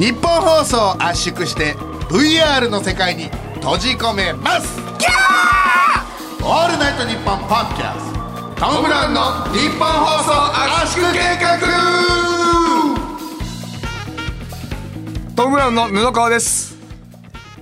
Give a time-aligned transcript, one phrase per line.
[0.00, 1.74] 日本放送を圧縮して
[2.08, 3.24] VR の世界に
[3.56, 4.80] 閉じ込めます。
[4.80, 4.82] ー
[6.42, 8.10] オールナイトニッポンポッドキャス
[8.54, 8.64] ト。
[8.66, 9.20] トム・ブラウンの
[9.52, 10.32] 日本放送
[10.82, 11.58] 圧縮計画。
[15.36, 16.78] トム・ブラウンの布川です。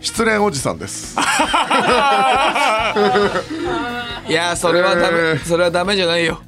[0.01, 1.19] 失恋おじさんです。
[4.29, 5.45] いやーそれはダメ、えー。
[5.45, 6.41] それはダメじゃないよ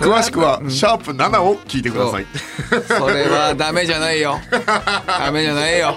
[0.00, 2.26] 詳しくはシャープ7を聞いてください。
[2.84, 4.38] それはダメじゃないよ。
[5.06, 5.96] ダメじゃないよ、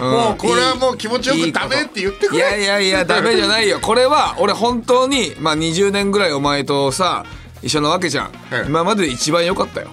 [0.00, 0.10] うん。
[0.10, 2.38] もうこれはもう気持ちよくダメって言ってくれ。
[2.38, 3.78] いやいやいやダメじゃないよ。
[3.80, 7.24] これは俺本当にまあ20年ぐらいお前とさ
[7.62, 9.88] 一緒なわけじゃん、はい今までで一番良かったよ。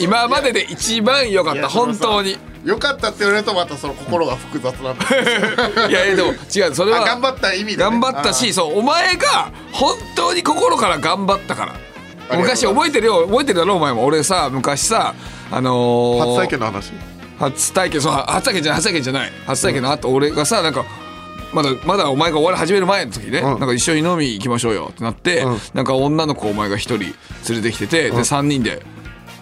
[0.00, 1.68] 今までで一番良かった。
[1.68, 2.38] 本当に。
[2.64, 5.04] よかったって言われるとまたその心が複雑なんだ
[5.86, 7.90] いやいやでも違うそれはあ頑張った意味でね。
[7.90, 11.74] 頑張ったしそうお前が本当に心から頑張ったから
[12.30, 14.04] 昔覚えてるよ覚えてるだろお前も。
[14.04, 15.14] 俺さ昔さ
[15.50, 16.92] あのー初体験の話？
[17.38, 19.32] 初体験そう初体験じゃない初体験じゃない。
[19.46, 20.84] 初体験の後、俺がさなんか
[21.52, 23.44] まだまだお前がお笑い始める前の時ね、うん。
[23.44, 25.58] なんか一緒に飲み行きましょうよってなって、うん。
[25.74, 27.14] なんか女の子お前が一人連
[27.62, 28.82] れてきてて、で3人で、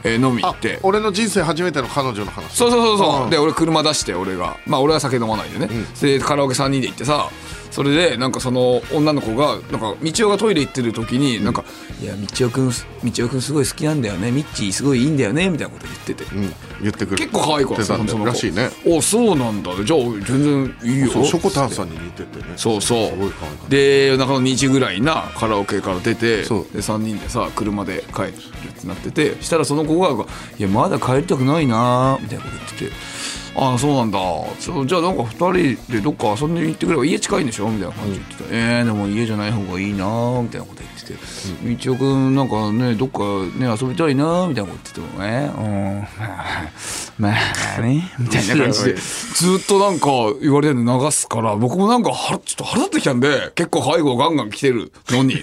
[0.04, 0.78] えー飲み行あって。
[0.82, 2.54] 俺の人生初めての彼女の話。
[2.54, 3.30] そうそうそうそう、うん。
[3.30, 4.56] で俺車出して俺が。
[4.66, 5.68] まあ俺は酒飲まないでね、
[6.00, 7.28] でカラオケ3人で行ってさ
[7.70, 11.64] それでなんかその女の子がなんか道夫がトイレ行ってる時になんか
[12.02, 12.74] 「いや道夫くん道
[13.24, 14.30] 夫くんすごい好きなんだよね。
[14.30, 16.52] ミッチーすごいいいんだよね」みたいなこと言ってて、うん。
[16.82, 17.16] 言ってくる。
[17.16, 18.30] 結構可愛い子言ってたんだその子。
[18.30, 18.70] らしいね。
[18.84, 19.70] おそうなんだ。
[19.84, 21.08] じゃあ全然いいよ。
[21.12, 22.44] そうショコタンさんに似ててね。
[22.56, 23.08] そうそう。
[23.08, 23.68] すごい可愛かった。
[23.70, 26.62] で夜中の2時ぐらいなカラオケから出てでそう。
[26.76, 28.34] 3人でさ車で帰る
[28.82, 30.24] ってなっててしたらその子が
[30.58, 32.92] 「いやまだ帰りたくないな」みたいなこと言ってて
[33.54, 34.18] 「ああそうなんだ。
[34.58, 40.06] じゃあなんか2人でどっか遊んで行ってくれば家近いんでしょ?」みたいな感じで言ってて「えー、でも家じゃない方がいいな」
[40.42, 41.14] みたいなこと言ってて
[41.84, 43.18] 「道夫くんなんかねどっか
[43.58, 46.06] ね遊びたいな」みたいなこと言っててもね「うん。
[47.18, 47.34] まあま
[47.78, 50.08] あね」みたいな感じでずっとなんか
[50.40, 55.34] 言われてるの流すから僕もなんか腹ちょっと腹立ってきたんで結構背後ガンガン来てるのに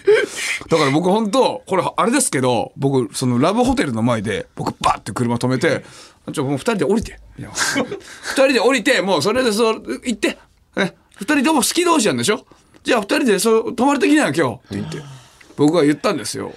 [0.70, 5.84] だから僕本当これあれですけど僕そのラブホテルの前で僕バッて車止めて
[6.31, 7.59] 「ちょもう二人で降りて」みたいな
[8.23, 10.38] 二人で降りてもうそれでそう行って。
[10.75, 12.45] 二人とも好き同士なんでしょ？
[12.84, 14.78] じゃあ二人でそう泊まり的なよ今日。
[14.78, 15.19] って言って。
[15.57, 16.53] 僕が言ったんですよ。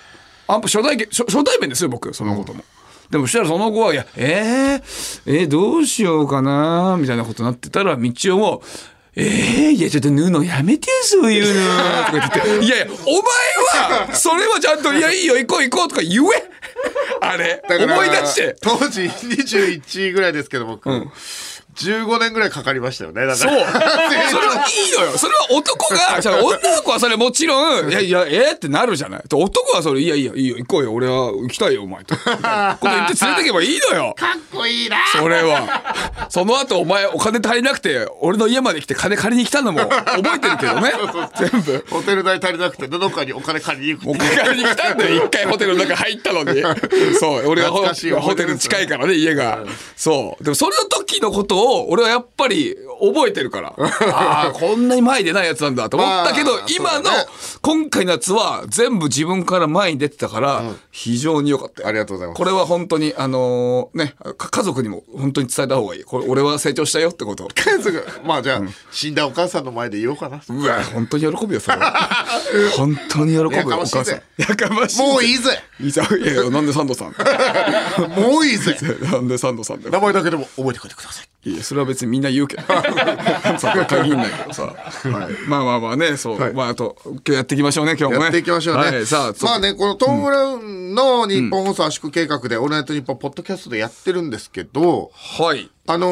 [0.47, 2.63] あん初対初初対面ですよ僕そのことも。
[3.11, 4.83] でもしたらその子は「いやえー、
[5.27, 8.63] えー、どうしようかな」みたいなことになってたら道夫も
[9.17, 11.61] 「えー、いやちょっと縫うのやめてよそういうの」
[12.07, 13.11] とか言って「いやいやお
[13.83, 16.51] 前はそれはちゃんと「いやいいよ行こう行こう」とか言え。
[17.25, 17.63] あれ？
[17.69, 18.57] 思い出して。
[18.61, 20.91] 当時21ぐらいですけど僕、
[21.77, 23.51] 15年ぐらいかかりましたよねだからそう。
[24.31, 25.19] それはいいのよ。
[25.19, 28.55] それは男が、 じゃあ女の子はそれもちろん、いやいや、えー？
[28.57, 29.23] ってなるじゃない。
[29.27, 32.15] で男はそれ、いやいや、いいよ、行こうよ、俺は行きたいよ、お前と。
[32.17, 34.15] こと言って連れてけばいいのよ。
[34.17, 36.29] かっこいいなそれは。
[36.29, 40.93] その後お前お金足りなくて、俺の家まで来て金借りに来たのも覚えてるけどね。
[41.51, 41.85] 全部。
[41.91, 45.25] ホテル代足りなくてどっかにお金借りに行くお金借りに来たんだよ。
[45.25, 46.63] 一回ホテルの中入ったのに。
[47.19, 47.47] そう。
[47.47, 49.61] 俺はホテル近いからね、家が。
[49.97, 50.45] そう。
[50.45, 53.75] でもそれの時のことを、俺はやっぱり覚えてるから。
[54.13, 57.11] ああ、こんなに前に出ないやつなんだと思ったけどまあ、今の
[57.61, 61.89] 今回のやつは全部自分から前に出てたから、非常に良かったよ。
[61.89, 66.05] ありがとうございますこれは本当に、あのーね、か家族にも本当に伝えた方がいい。
[66.05, 67.49] これ、俺は成長したよってこと。
[67.83, 72.27] すぐまあじゃあ、死んだお母さんの前で言おうかなうわ、本当に喜ぶよ、それは。
[72.77, 74.23] 本当に喜ぶよ、お母さん。
[74.39, 75.03] やかましいぜ。
[75.03, 76.23] もういいぜいいじゃん。
[76.23, 77.15] いやなんでサンドさん？
[78.21, 79.83] もういいぜなんでサンドさん。
[79.83, 82.63] 名前だけでも覚えてくれてくださいいや、それは別にみんな言うけど。
[83.59, 84.63] そこは限んないけどさ。
[84.63, 84.71] は
[85.29, 85.49] い。
[85.49, 86.41] まあまあまあね、そう。
[86.41, 88.25] はいまああと、今日やっていきましょうね、今日もね。
[88.27, 88.83] やっていきましょうね。
[88.83, 95.69] はい、さあ、まあね、このトム・ブラウンの日本放送圧縮計画で、オールナイトニッポンポッドキャストでやってるんですけど、はい。
[95.89, 96.07] あの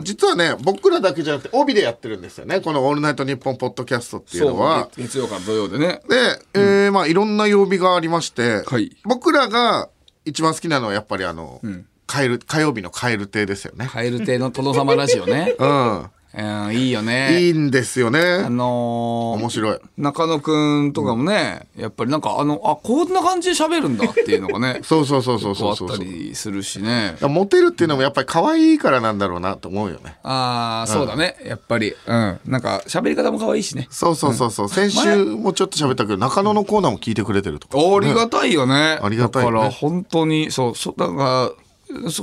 [0.00, 2.60] ー実はね、僕らだけじゃなくて、帯でやってるんですよね。
[2.60, 4.88] このオールナイトニッポンポッドキャストっていうのは。
[4.96, 6.00] 月曜から土曜でね。
[6.08, 9.88] で、えーまあいろんな曜日がありまして、はい僕らが
[10.24, 11.60] 一番好きなのはやっぱりあの、
[12.06, 13.88] カエル火曜日のカエル亭ですよね。
[13.92, 15.54] カエル亭の殿様ラジオね。
[15.58, 16.10] うん。
[16.38, 17.40] うん、いいよね。
[17.40, 18.20] いいんですよね。
[18.20, 19.78] あのー面白い。
[19.96, 26.04] 中野くんとかもね、やっぱりなんかあの、あ、こんな感じで喋るんだっていうのがね、 そうそうそうそうこうあったそうそう。
[26.04, 27.16] りするしね。
[27.22, 30.16] モテるっていうのもやっぱり可愛いからなんだろうなと思うよね。
[30.24, 31.36] ああ、そうだね。
[31.42, 31.94] やっぱり。
[32.06, 32.38] うん。
[32.44, 33.88] なんか喋り方も可愛いしね。
[33.90, 34.68] そうそうそうそう。
[34.68, 37.78] 先週もちょっと喋ったけど、 中野のコーナーも聞いてくれてるとか。
[37.78, 38.98] ありがたいよね。
[39.00, 41.56] ありがたいねだから本当に、そう、そう、だから、そう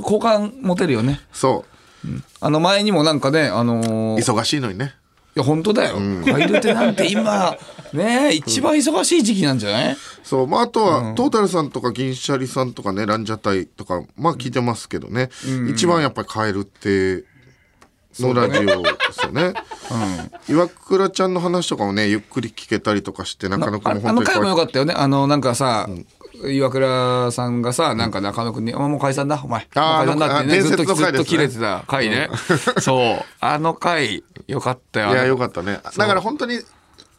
[0.02, 1.20] 好感持てるよね。
[1.32, 1.64] そ
[2.40, 3.80] あの前にもなんかね、あのう。
[4.16, 4.94] ーい忙しいのにね。
[5.34, 5.96] や、本当だよ。
[6.24, 7.56] カエルテなんて今、
[7.92, 9.96] ね、一番忙しい時期なんじゃない？
[10.22, 10.46] そう。
[10.46, 15.30] まあ、あとは、トータルさんとか銀シャリさんとかね、ランジャタイとか、まあ聞いてますけどね。
[15.70, 17.24] 一番やっぱりカエルって
[18.20, 19.54] のラジオですよね。
[20.48, 25.88] 岩倉ちゃんの話とかもね、ゆっくり聞けたりとかして、中野くんあも本当にあの回も良かかったよねあのなんかさ、
[26.42, 29.66] 岩倉さんがさなんか中野くんに「あもう解散だお前。
[29.70, 32.28] 解散だ」ってねあずっとずっと切れてた回ね。
[32.80, 33.24] そう。
[33.40, 35.10] あの回良かったよ。
[35.10, 35.80] いや、よかったね。
[35.96, 36.60] だから本当に、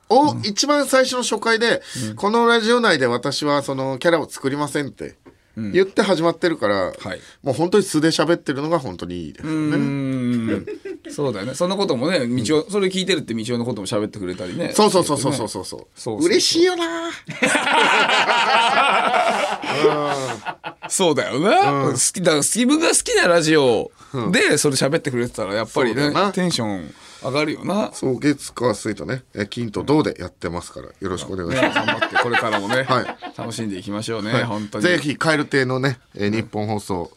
[0.09, 1.81] お、一番最初の初回で、
[2.15, 5.15] このラジオ内で私はそのキャラを作りませんって
[5.57, 10.65] 言って始まってるから、うんはい、もう本当に素で喋ってるのが本当にいいですよね。
[11.09, 11.53] そうだよね。
[11.53, 14.71] そのこともね、道夫、それ聞いてるって道夫のことも喋ってくれたりね。
[14.73, 15.87] そうそうそうそうそうそうそう。
[15.95, 17.11] そうそう嬉しいよな。
[20.89, 23.91] そうだよな、うん、好きだ自分が好きなラジオ
[24.31, 26.93] でそれ喋ってくれてたらやっぱりねテンション
[27.25, 27.91] 上がるよな。
[27.93, 33.05] そう月火水とねえ金と銅でやってますからよろしくお願いしね、ます、頑張ってこれからもね、 はい。
[33.37, 34.83] 楽しんでいきましょうね、本当に。
[34.83, 37.11] ぜひ蛙亭のね、えー日本放送。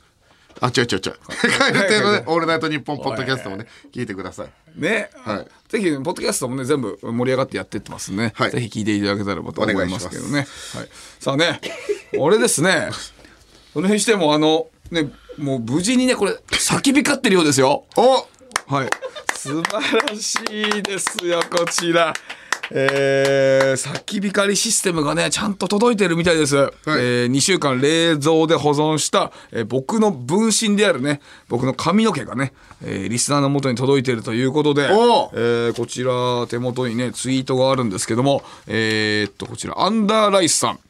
[0.60, 1.14] あ違う違う違う。
[1.28, 4.50] 蛙亭のね「オールナイトニッポン」ポッドキャストもね聞いてください。
[4.74, 5.46] ね、はい。
[5.68, 8.50] ぜひポッドキャストもね全部盛り上がってやってってますね、はい。
[8.50, 10.48] ぜひ聞いていただけたらばと思いますけどおねはい、
[11.20, 11.60] さあね
[12.16, 12.90] 俺ですね
[13.72, 17.84] それにしてもあのねもう無事にねこれ叫び交ってるようですよ。
[17.96, 18.26] お！
[18.66, 18.90] はい
[19.38, 20.34] 素晴らし
[20.80, 22.12] いですよこちら。
[22.72, 32.52] えー、焚き光システムがねちゃんと届いてるみたいです、えー、2週間冷蔵で保存した、えー僕の分身であるね僕の髪の毛がね、
[32.82, 35.76] えーリスナーの元に届いているということで、えおー。
[35.76, 40.80] こちら手元にねツイートがあるんですけどもえーっとこちらアンダーライスさん。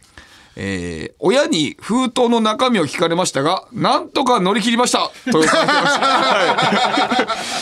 [0.56, 5.10] えー親に封筒の中身を聞かれましたが、なんとか乗り切りました。
[5.30, 7.26] と書いてました。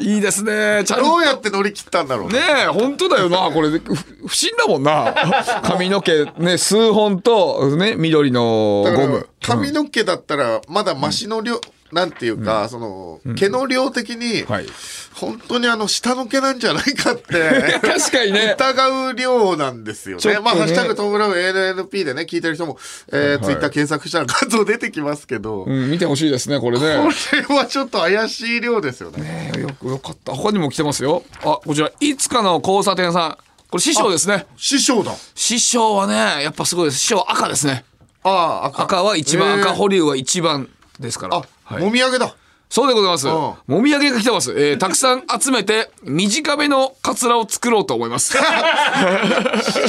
[0.00, 0.82] はい、いいですね。
[0.84, 3.50] ちゃどうやって乗り切ったんだろうねねえ、本当だよな。
[3.50, 3.80] これ、ふ
[4.26, 5.14] 不審だもんな。
[5.62, 9.28] 髪の毛、ね、数本と、ね、緑のゴム。
[9.42, 11.60] 髪の毛だったらまだマシの量、
[11.92, 14.66] なんていうか、その毛の量的に、はい
[15.14, 18.54] 本当にあの下の毛なんじゃないかって 確かにね。
[18.56, 20.34] 疑う量なんですよね。
[20.34, 22.78] ねまあ、ハッシュタグトムブラウン ANNP でね、聞いてる人も、
[23.12, 26.86] えーツイッター検索したら画像出てきますけど、こうん、見てほしいですね、これね。
[26.86, 29.22] れはちょっと怪しい量ですよね。
[29.22, 30.32] ねえよくよかった。
[30.32, 31.22] 他にも来てますよ。
[31.42, 33.36] あ、こちら、いつかの交差点さん。
[33.70, 34.46] これ師匠ですね。
[34.56, 35.12] 師匠だ。
[35.34, 36.98] 師匠はね、やっぱすごいです。
[36.98, 37.84] 師匠赤ですね。
[38.22, 38.82] ああ、赤。
[38.84, 41.36] 赤は一番、えー赤保留は一番ですから。
[41.36, 42.34] あ、はいもみあげだ。
[42.68, 43.26] そうでございます。
[43.26, 44.52] んもみあげが来てます。
[44.52, 48.36] えーたくさん集めて、短めのカツラを作ろうと思います。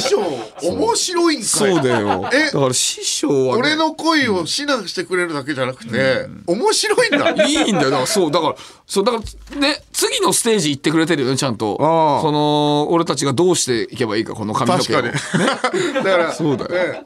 [0.00, 0.20] 匠、
[0.62, 1.44] 面白いんかい。
[1.44, 2.28] そうだよ。
[2.32, 7.46] えだから師匠は、ね、俺の恋を指南してくれるだけじゃなくて、面白いんだ。
[7.46, 7.90] いいんだよ。
[7.90, 8.54] だからそう、だから、
[8.86, 9.18] そう、だか
[9.54, 11.78] ら、ね、次のステージ行ってくれてるよね、ちゃんと。
[11.80, 15.02] ああその、俺たちがどうしていけばいいか、この髪の毛を。
[15.02, 15.94] 確かに。
[15.94, 17.04] だから、そうだよね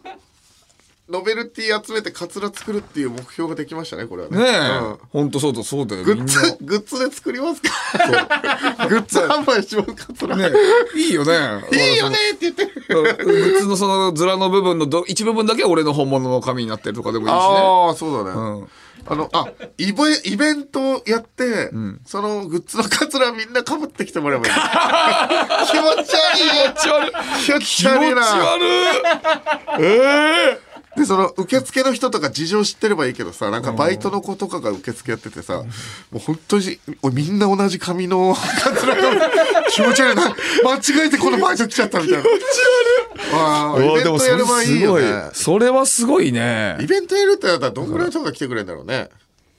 [1.08, 4.38] ノベルティ集めてカツラ作るっていう目標ができましたね、これはね。
[4.38, 6.02] ねえ、うんほんとそうだ、そうだよ。
[6.02, 8.88] グッズ、グッズで作りますか？
[8.88, 10.36] グッズ販売しますカツラ。
[10.36, 10.50] ね
[10.96, 11.32] いいよね。
[11.72, 12.72] いいよねって言ってる。
[12.88, 17.40] グッズのそのズラの部分のど一部分だけ俺の本物の紙になってるとかでもいいしね。
[17.40, 18.40] ああ、そうだね。
[18.40, 18.68] うん
[19.08, 19.46] あの、あ、
[19.78, 21.70] イベイベントやって、
[22.06, 24.52] そのグッズのカツラみんな被ってきてもらえばいい。
[25.70, 27.12] 気持ち気持ち悪い。
[27.12, 27.44] 悪い。
[27.44, 28.22] 気持ち気持ち悪いな。
[28.22, 28.66] 悪い。
[29.86, 30.65] ええ
[30.96, 35.66] で、その受付の人とか事情知ってればいいけどさ、なんかバイトの子とかが受付やっててさ、も
[36.14, 36.78] う本当に、
[37.12, 38.34] みんな同じ髪の
[39.70, 40.34] 気持ち悪いな。
[40.64, 42.22] 間違えてこのバイト来ちゃったみたいな。
[42.22, 43.34] 気持ち悪い。
[43.34, 45.30] ああ、イベントやればいいよね。
[45.32, 46.86] それはすごいねイ。
[46.86, 49.10] ベントやるってなったらどんぐらいの人が来てくれるんだろうね。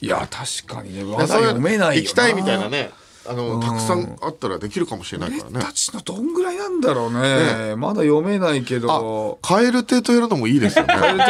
[0.01, 1.03] いや、確かにね。
[1.03, 1.97] まだそういう読めない。
[2.03, 2.91] 行きたいみたいなね。
[3.29, 5.59] あの、たくさんあったらできるかもしれないからね。
[5.59, 7.75] たちのどんぐらいなんだろうね。
[7.75, 9.39] まだ読めないけど。
[9.41, 10.95] カエル亭とやるのもいいですよね。
[10.95, 11.25] カエル亭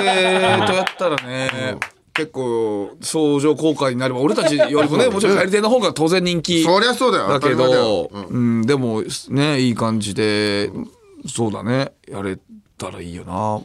[0.68, 1.78] とやったらね、
[2.14, 7.28] 結構相乗効果になれば俺たちよりもねもちろんカエル亭の方が当然人気そりゃそうだよ。
[7.28, 10.72] だけどよ、うんうん、でもねいい感じで
[11.28, 12.40] そうだねやれ
[12.78, 13.62] たらいいよな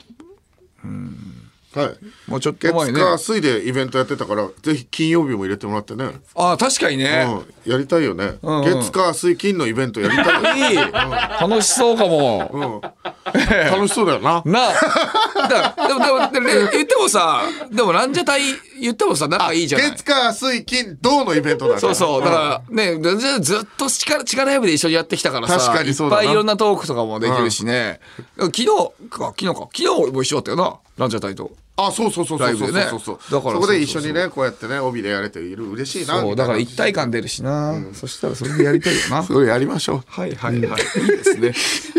[1.74, 2.30] はい。
[2.30, 6.10] もうちょっと前月ね火水でイベントやってたから、ぜひ金曜日も入れてもらってね。
[6.34, 7.26] あ確かにね、
[7.66, 8.24] うん、やりたいよね。
[8.26, 10.72] んうん月火水金のイベントやりたい。
[10.72, 14.42] いい楽しそうかも、うん、楽しそうだよな。
[14.46, 18.42] なあでもでもでもね言ってもさでもランジャタイ
[18.80, 21.80] 言ってもさ仲いいじゃない月火水金銅のイベントだね。
[21.80, 22.22] そうそう。
[22.22, 28.00] だんからね、全然ずっと力、力ライブで一緒にやってきたからさ、確かにそういっぱいいろんなトークとかもできるしね。
[28.38, 31.52] 昨日か、昨日か、昨日も一緒だったよな、ランジャタイと。
[31.74, 36.20] あ、そうそうそうそうそうそうそうだからそこで一緒にね、こうやってね、帯でやれている嬉しいな。
[36.20, 37.74] そう、だからみ一体感出るしな。
[37.94, 39.22] そしたらそれでやりたいよな。
[39.24, 40.02] それやりましょう。
[40.06, 40.82] はいはいはい。
[41.00, 41.54] いいですね。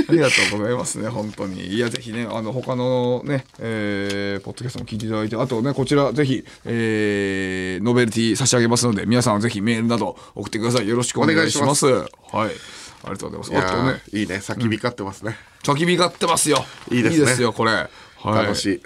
[0.09, 1.67] ありがとうございますね、本当に。
[1.73, 10.87] いや、ぜひね、あの、他のね、えー、ポッドキャストも聞いていただいて、あとね、こちら、ぜひ、えー、ノベルティ差し上げますので、皆さんぜひメールなど送ってください。
[10.87, 11.87] よろしくお願いします。
[11.87, 12.05] はい。
[13.05, 13.67] ありがとうございます。
[13.67, 16.63] あとね、いいね先火勝ってますね、焚き火がってますよ。
[16.91, 17.71] いいですねよ、これ。
[17.71, 18.45] はい。
[18.45, 18.81] 楽しい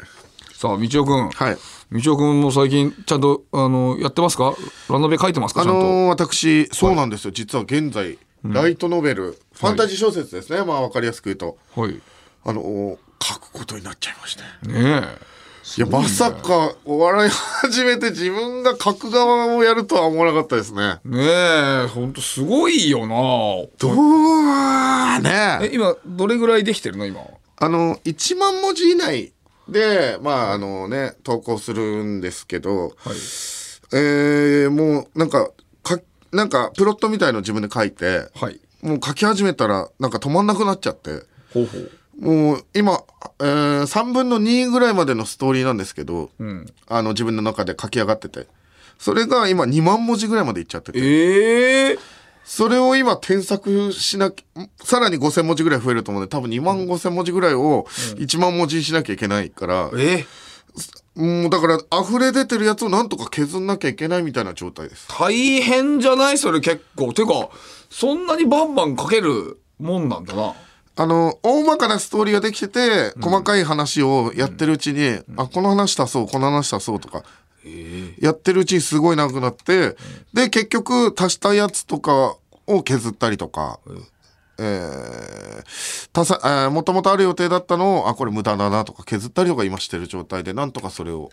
[0.58, 1.30] さあ、みちおくん。
[1.30, 1.58] はい。
[1.92, 4.56] みちおくんも最近、ちゃんと、あの、やってますか？
[4.90, 5.62] ラノベ書いてますか？
[5.62, 5.66] あ。
[5.66, 7.32] のー私そうなんですよ。
[7.32, 11.60] 実は現在ライトノベル、ファンタジー小説ですね、まあわかりやすく言うと。
[11.76, 12.02] はい。
[12.44, 14.44] あのー書くことになっちゃいまして。
[14.68, 15.04] ね
[15.78, 20.98] いやまさかお笑い始めて自分が書く側をやるとは思わなかったですね。
[21.06, 21.10] え。
[21.10, 21.18] ね
[21.84, 23.16] え、ほんとすごいよな。
[23.78, 27.22] どうねえ、今、どれぐらいできてるの今？
[27.60, 29.34] あの1万文字以内
[29.70, 33.18] でまああのね投稿するんですけどはい。
[33.94, 35.50] えー、もうなんか
[35.82, 36.00] か
[36.32, 38.60] なんかプロットみたいの自分で書いてはい。
[38.82, 41.92] もう書き始めたらなんか止まんなくなっちゃってほうほう。
[42.20, 43.04] もう今、
[43.40, 46.66] えー、3分の2ぐらいまでのストーリーなんですけど、うん。
[46.88, 48.48] あの自分の中で書き上がってて
[48.98, 52.00] それが今2万文字ぐらいまでいっちゃっててええ
[52.50, 57.86] それを今添削しなきゃさらに5000文字ぐらい増えると思うんで多分2万5000文字ぐらいを
[58.16, 60.26] 1万文字にしなきゃいけないから、え？
[61.16, 65.08] もうだから溢れ出てるやつをなんとか削んなきゃいけないみたいな状態です。
[65.10, 66.38] 大変じゃない？
[66.38, 67.12] それ結構。
[67.12, 67.50] てか、
[67.90, 70.54] そんなにバンバン書けるもんなんだな。
[70.96, 77.24] あの大まかなストーリーができてて、細かい話をやってるうちに、あこの話足そうこの話足そうとか
[78.20, 79.96] やってるうちにすごい長くなって、
[80.34, 82.36] で結局足したやつとか
[82.68, 83.80] を削ったりとか、
[84.60, 91.30] えーたさえーもともとある予定だったのをあこれ無駄だなとか削ったりとか今してる状態でなんとかそれを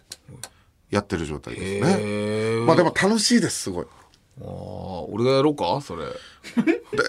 [0.91, 1.97] やってる状態ですね。
[2.00, 3.87] ええまあでも楽しいですすごい。
[4.41, 4.47] ああ、
[5.11, 6.05] 俺がやろうかそれ。
[6.07, 6.11] で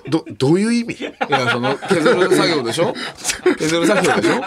[0.09, 0.93] どどういう意味？
[0.93, 2.93] いや、その、削る作業でしょ？
[3.57, 4.41] 削る作業でしょ、 うん。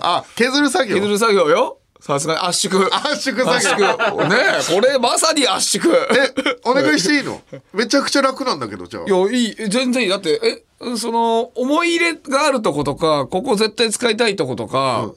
[0.00, 0.96] あ削る作業？
[0.96, 2.84] 削る作業よさすがに圧縮。
[2.92, 4.28] 圧縮圧作業縮。
[4.28, 5.94] ねえ、これまさに圧縮。
[5.94, 7.40] えお願いしていいの？
[7.72, 9.54] めちゃくちゃ楽なんだけどじゃあいや、いい。
[9.68, 10.08] 全然いい。
[10.08, 15.12] だって、え、その、思い入れがあるとことか、ここ絶対使いたいとことか、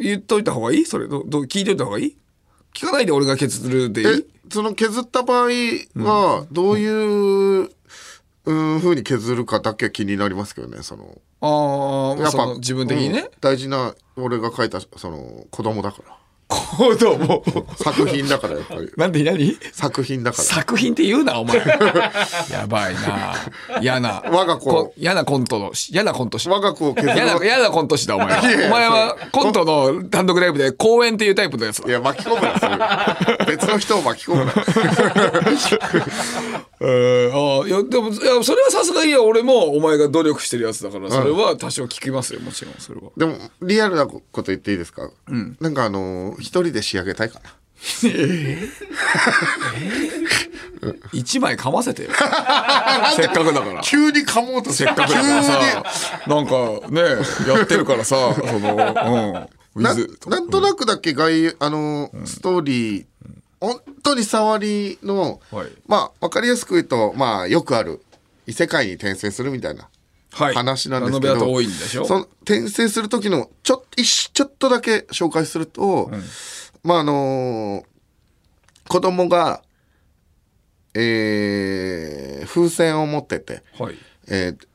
[0.00, 0.84] 言っといた方がいい？
[0.86, 2.16] それ、ど、ど、聞いといた方がいい？
[2.72, 5.48] 聞かないで俺が削るでいえいその削った場合
[5.96, 7.68] はどういう、
[8.44, 13.28] うん、風に削るかだけ気になりますけどねそのああ、やっぱ自分的にねうん。
[13.40, 16.16] 大事な俺が書いたその子供だから
[16.50, 17.42] 子供。
[17.76, 19.56] 作品だからやっぱりなんで何？
[19.72, 21.58] 作品だから作品って言うな、お前。
[22.50, 23.34] やばいな。
[23.80, 24.22] 嫌な。
[24.26, 26.48] 我が子こ嫌なコントの、嫌なコント師。
[26.48, 31.92] 我が子を削る嫌な、嫌なコント師だ、お前お前はコントの単独ライブで公演っていうタイプのやつだい。
[31.92, 32.68] や巻き込むなそ
[33.38, 34.52] れ別の人を巻き込むな
[36.82, 43.10] えー、ああいやでもいやそれはさすがに俺もお前が努力してるやつだからそれは多少聞きますよもちろんそれは。
[43.18, 45.10] でもリアルなこと言っていいですか、
[45.60, 47.50] なんかあのー一人で仕上げたいかな。
[51.12, 52.10] 一枚かませてよ。
[53.16, 53.82] せっかくだから。
[53.82, 55.84] せ急に噛もうとっかくだからさ
[56.26, 57.00] なんかね
[57.46, 59.82] やってるからさそのうん。
[59.82, 59.94] ウな
[60.40, 63.06] んとなくだけ概あのーストーリー
[63.60, 65.68] 本当に触りの、はい。
[65.86, 68.02] まあ分かりやすく言うとまあよくある
[68.46, 69.88] 異世界に転生するみたいな
[70.32, 70.54] はい。
[70.54, 76.10] 話なんですけど、いその転生する時のちょっ一しちょっとだけ紹介すると、
[76.82, 77.90] まああのー
[78.88, 79.62] 子供が、
[80.94, 83.94] えー風船を持ってて、はい。
[84.28, 84.69] えー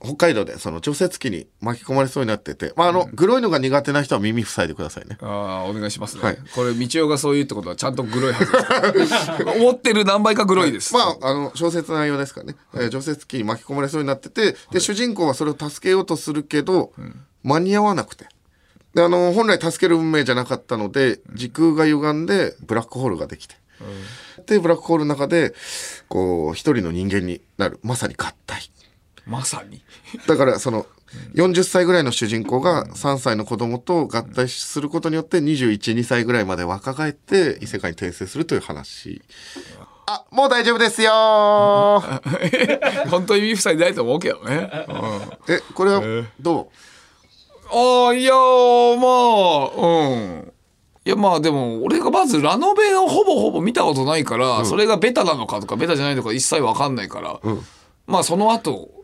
[0.00, 5.18] 北海道でその除雪機に巻き込まれそうになってて、まああの、グロいのが苦手な人は耳塞いでくださいね。
[5.20, 6.38] ああお願いしますね、はい。
[6.54, 9.14] これ道夫がそう言うってことはちゃんとグロいはずです。
[9.58, 16.92] 思ってる何倍かグロいです、まあ、あの小説の内容ですからね、えー除雪機に巻き込まれそうになっててで主人公はそれを助けようとするけど、
[17.42, 18.26] 間に合わなくて。
[18.94, 23.56] であの本来助ける運命じゃなかったので時空が歪んでブラックホールができて、
[24.46, 25.54] でブラックホールの中で
[26.08, 27.80] こう一人の人間になる。
[27.82, 28.70] まさに合体
[29.26, 29.82] まさに。
[30.26, 30.86] だからその
[31.34, 39.22] 40歳ぐらいの主人公が3歳の子供と合体することによって212歳ぐらいまで若返って異世界に転生するという話。
[40.06, 42.08] あもう大丈夫ですよー。
[43.08, 44.92] 本当に耳塞いでないと思うけどね、う
[45.50, 46.02] んえこれは
[46.40, 46.70] ど
[47.70, 50.52] ああいやーまあうん。
[51.04, 57.40] いやまあでも俺がまずラノベをほぼほぼ見たことないから、それがベタなのかとかベタじゃないのか一切わかんないから、
[58.06, 59.01] まあその後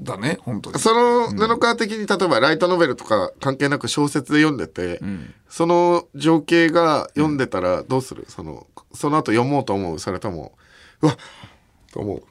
[0.00, 0.76] だね本当に。
[0.76, 5.00] うその布川的に例えばライトノベルとか関係なく小説で読んでて、
[5.48, 8.24] その情景が読んでたらどうする？
[8.28, 9.98] そのその後読もうと思う？
[9.98, 10.56] それとも
[11.02, 11.16] うわっ
[11.92, 12.22] と思う？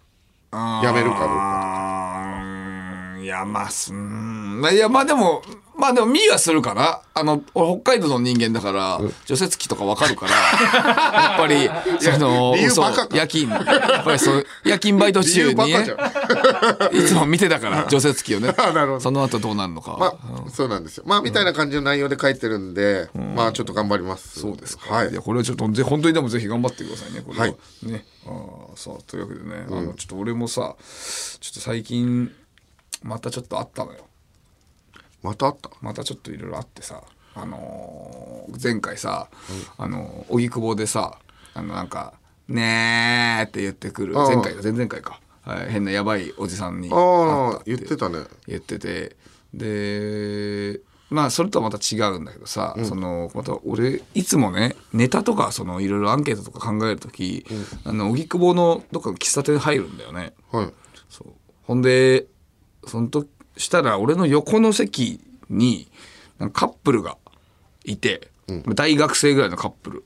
[0.53, 3.17] やめるかどうか。
[3.21, 5.41] いやまあすうんいやまあでも
[5.83, 10.31] まあでも見はするかなあの俺北海道の人間だから、除雪機とかわかるから
[11.21, 15.71] やっぱりそのそう理由バカか夜勤やっぱりそう夜勤バイト理中に
[17.03, 21.03] いつも見てたから 除雪機をねあなるほどその後どうなるのか、まあ、そうなんですよ。
[21.05, 24.39] まあ、みたいな感じの内容で書いてるんで、まあ、ちょっと頑張ります。
[24.39, 24.93] そうですか。
[24.93, 25.21] はいいや、。
[25.21, 27.45] これはちょっと、ぜ本当にでもぜひ頑張ってくださいね、これは。
[27.45, 28.05] はいね。
[28.25, 28.29] あ
[28.73, 30.75] あ、さあ、というわけでね、あの、ちょっと俺もさ、
[31.41, 32.31] ちょっと最近、
[33.01, 34.05] またちょっとあったのよ。
[35.23, 35.71] またあった？
[35.81, 37.01] またちょっといろいろあってさ、
[37.33, 39.29] あのー前回さ、
[39.77, 41.17] あのー、荻窪でさ、
[41.55, 42.13] あの、なんか、
[42.47, 45.19] ねーって言ってくる、ああ前回か、前々回か。
[45.41, 46.95] はい、変なやばいおじさんにあ
[47.57, 48.19] あ言ってたね。
[48.47, 49.15] 言ってて
[49.53, 57.45] でまあそれとはまた違うんだけどさ、そのまた俺いつもねネタとかそのいろいろアンケートとか考える時、
[57.83, 60.33] あの荻窪のどっかの喫茶店入るんだよね。
[60.51, 60.73] はい。
[61.09, 62.25] そうほんで
[62.87, 65.19] その時したら俺の横の席
[65.49, 65.87] に
[66.53, 67.17] カップルが
[67.85, 68.29] いて、
[68.75, 70.03] 大学生ぐらいのカップ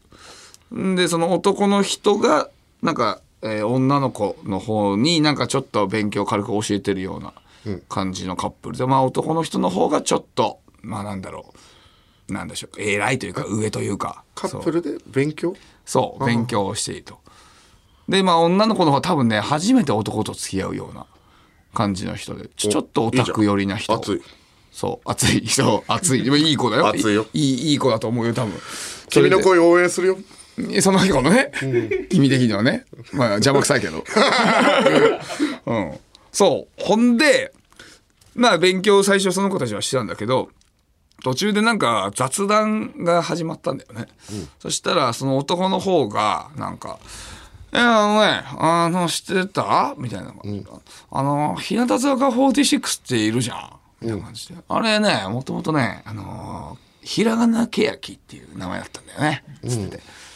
[0.72, 0.80] ル。
[0.80, 2.50] んでその男の人が
[2.82, 7.34] なんか、えー女の子の方になんかちょっと勉強軽く教えてるような
[7.88, 8.78] 感じのカップル。
[8.78, 11.54] で、まあ男の人の方がちょっとまあなんだろ
[12.30, 12.34] う。
[12.34, 12.82] なんでしょう。
[12.82, 14.24] 偉いというか上というか。
[14.36, 15.56] カップルで勉強？
[15.86, 17.20] そう勉強をしていると。
[18.10, 21.06] でまあ女の子の方は多分ね初めて男と付き合うような
[21.78, 23.94] 感じの人でちょちょっとオタク寄りな人。
[23.94, 24.22] 熱い。
[24.72, 26.24] そう熱いそう熱い。
[26.24, 26.88] でもいい子だよ。
[26.88, 27.28] 熱いよ。
[27.34, 28.54] いいいい子だと思うよ多分。
[29.10, 30.18] 君の声応援するよ。
[30.82, 31.52] その子のね、
[32.10, 32.86] 君的にはね。
[33.14, 34.04] まあ邪魔くさいけど。
[35.68, 36.00] うん。
[36.32, 36.84] そう。
[36.84, 37.54] ほんで
[38.34, 40.50] まあ勉強を最初その子たちはしてたんだけど
[41.24, 44.08] 途中でなんか雑談が始まったんだよね、
[44.60, 47.00] そしたらその男の方がなんか
[47.74, 50.34] 「えあのねあの知ってた?」みたいな、
[51.12, 53.72] あの日向坂46っているじゃん」
[54.02, 59.44] みたいな感じで、あれねもともとねあのひらがなけやきっていう名前だったんだよね。
[59.68, 60.27] つってて、あ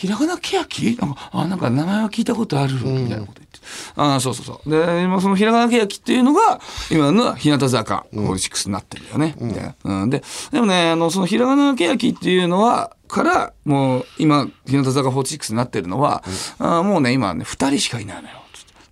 [0.00, 0.96] ひらがなけやき？
[0.96, 3.58] なんかあなんか名前は聞いたことあるみたいなこと言って、
[3.96, 4.70] あそうそうそう。
[4.70, 6.58] で今そのひらがなけやきっていうのが
[6.90, 10.22] 今の日向坂46になってるよね、みたいな、うん、で
[10.52, 16.24] でもねあのそのひらがなけやきっていうのはからもう今日向坂46になってるのは、
[16.58, 18.36] あもうね今ね2人しかいないのよ。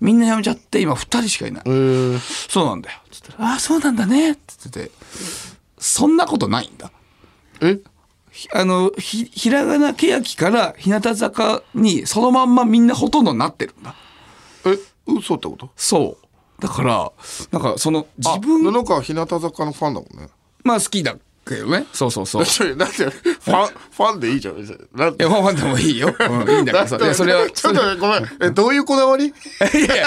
[0.00, 2.98] みんな辞めちゃって今2人しかいない、そうなんだよ。
[3.10, 4.32] つってああそうなんだね。
[4.32, 4.90] っつってて
[5.78, 6.92] そんなことないんだ。
[7.62, 7.76] え？
[7.76, 7.82] ひ
[8.52, 13.94] あのひひらがなけやきから日向坂にそのまんまみんなほとんどなってるんだ。
[14.66, 15.70] え、嘘ってこと？
[15.76, 16.62] そう。
[16.62, 17.12] だから
[17.52, 20.28] なんかその自あ分布川日向坂のファンだもんね。
[20.64, 21.86] まあ好きだけどね。
[21.92, 22.44] そうそうそう。
[22.76, 24.56] だって、ファン、ファンでいいじゃん。
[24.56, 26.96] 別になんでやファンでもいいよ、うん、いいんだけどさ。
[26.96, 28.28] いやそれはちょっとごめん。
[28.42, 29.26] え、どういうこだわり？
[29.26, 29.32] い
[29.72, 29.98] やい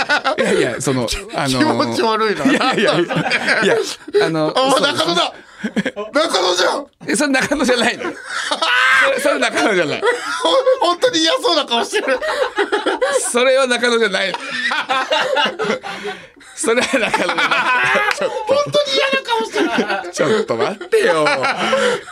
[0.44, 2.46] やいやいやそのあの気持ち悪いな。
[2.46, 3.15] いやいやいや
[3.63, 3.76] いや
[4.26, 4.82] あのあ、そう。
[4.82, 5.34] 中野だ
[6.13, 8.04] 中野じゃんえそれ中野じゃないの？
[8.10, 8.10] そ
[9.12, 10.08] れそれ中野じゃないほ
[10.88, 12.19] 本当に嫌そうな顔してる。
[13.32, 14.34] それは中野じゃない
[16.56, 17.41] それは中野じゃない
[18.19, 19.20] 本当に嫌な。
[20.12, 21.25] ちょっと待ってよ。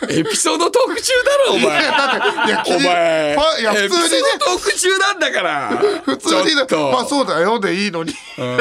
[0.09, 1.81] エピソードトーク中だろ、お前。
[1.81, 3.37] いや、お前。
[3.59, 5.69] いや、普通にねエピソードトーク中なんだから。
[6.05, 8.11] 普通にねまあそうだよでいいのに。
[8.11, 8.57] エピソー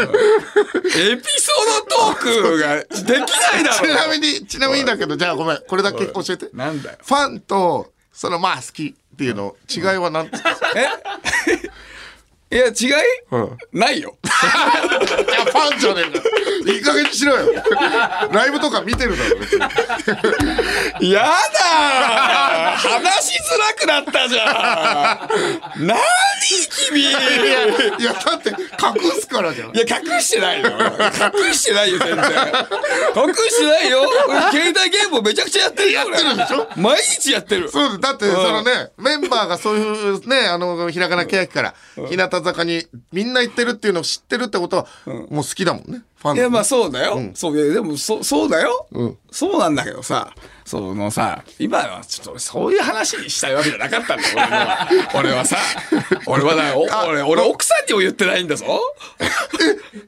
[1.88, 4.12] ドトークができないだちなろ。
[4.12, 6.48] みに、ちなみにだけど、じゃあごめん、これだけ教えて。
[6.54, 6.98] なんだよ。
[7.04, 10.50] ファンと、そのまあ好きっていうの、違いは何ですか？
[12.50, 12.72] いや、違い、
[13.30, 14.16] うんないよ。
[14.24, 14.26] い
[15.32, 16.72] や、ファンじゃねえか。
[16.72, 17.52] いい加減にしろよ。
[18.32, 21.11] ライブとか見てるだろ、別に。
[21.11, 25.28] やだー話しづらくなったじゃ
[25.80, 25.87] ん。
[25.87, 25.98] 何
[26.88, 27.00] 君？
[27.00, 27.11] いいや、
[27.98, 28.56] いや、だって、隠
[29.20, 29.76] すからじゃん。
[29.76, 30.68] や、隠してないよ。
[30.70, 32.24] 隠してないよ、全然。
[32.24, 34.02] 隠してないよ。
[34.28, 36.00] 俺携帯ゲームをめちゃくちゃやってるよ。
[36.00, 36.66] やってるでしょ？
[36.76, 37.68] 毎日やってる。
[37.70, 41.74] そうですだって、そのね、メンバーがそういうね、あの、ひらがなけやきから、
[42.08, 46.03] 日向坂にみんな行ってるっていうのを知ってるってことは、もう好きだもんね。
[46.16, 47.20] ファンいや、まああ、そうだよ。
[47.35, 48.87] そう、いや、でも、そ、そうだよ。
[48.92, 50.33] んそうなんだけどさ、
[50.64, 54.88] そのさ、今はちょっとそういう話にしたいわけじゃなかったんだよ、俺は。
[55.14, 55.57] 俺はさ、
[56.27, 58.64] 俺はだ俺、俺奥さんにも言ってないんだぞ。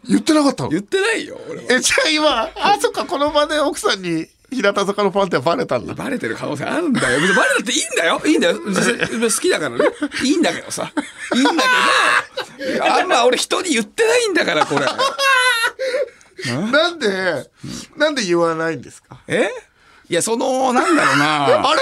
[0.08, 0.70] 言ってなかったの？
[0.70, 1.62] 言ってないよ、俺は。
[1.70, 5.94] え、じゃあ今、あ、そっか、この場で奥さんに、日向坂のファンってバレたんだ。
[5.94, 7.20] バレてる可能性あるんだよ。
[7.20, 8.20] 別にバレたっていいんだよ。
[8.24, 8.60] いいんだよ。
[8.64, 9.84] 別に好きだからね。
[10.24, 10.92] いいんだけどさ。
[11.34, 11.64] いいんだ
[12.58, 14.86] けど、あんま俺人に言ってないんだから、これ。
[16.72, 17.50] なんで、
[17.96, 19.20] なんで言わないんですか？
[19.28, 19.50] え？
[20.10, 21.44] いやそのなんだろうな。
[21.70, 21.80] あれ？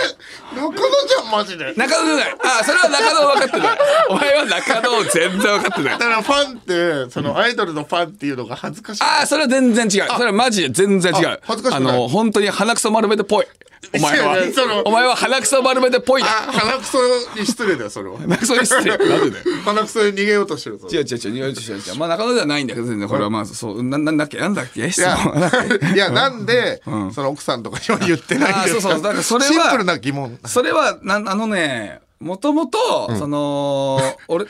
[0.54, 1.64] 中野じゃんマジで。
[1.72, 2.36] だ中野じゃない。
[2.60, 3.78] あそれは中野分かってない
[4.10, 5.98] お前は中野を全然分かってない。
[5.98, 9.02] からファンってそのアイドルのファンっていうのが恥ずかしい。
[9.02, 10.08] ああそれは全然違う。
[10.12, 11.28] それはマジで全然違う。
[11.28, 11.82] あ恥ずかしい？
[11.82, 13.46] の本当に鼻くそ丸めてぽい
[13.94, 14.36] お前は。
[14.38, 16.28] やそのお前は鼻くそ丸めてぽいだ。
[16.28, 16.98] あ鼻くそ
[17.38, 18.18] に失礼だよそれは。
[18.18, 18.96] 鼻くそに失礼。
[18.96, 19.44] なんでだよ。
[19.64, 20.88] 鼻くそに逃げようとしてるぞ。
[20.90, 24.38] 違う違う違う違う違う違うまあ中野ではないんだけど全然これはまあそうななんだっけ？
[24.38, 24.90] なんだっけ？
[24.90, 25.86] 質問なんだっけ？
[25.94, 26.90] いやなんで、そ
[27.22, 28.90] の奥さんとかには言ってないんですか？
[28.90, 29.02] あそうそう。
[29.02, 30.38] だからそれはシンプルな疑問。
[30.44, 34.46] それはなんあのねもともとその俺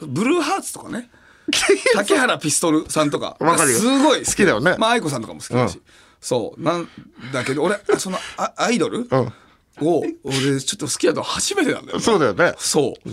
[0.00, 1.08] ブルーハーツとかね。
[1.94, 3.36] 竹原ピストルさんとか。
[3.66, 4.76] すごい好きだよね。
[4.78, 5.82] まあ愛子さんとかも好きだし、うん
[6.22, 6.62] そう。
[6.62, 6.88] なん
[7.34, 9.00] だけど俺そのあアイドル？
[9.00, 9.32] うん。
[9.80, 12.04] を俺ちょっと好きだと初めてなんだよね。
[12.04, 12.54] そうだよね。
[12.58, 13.10] そう。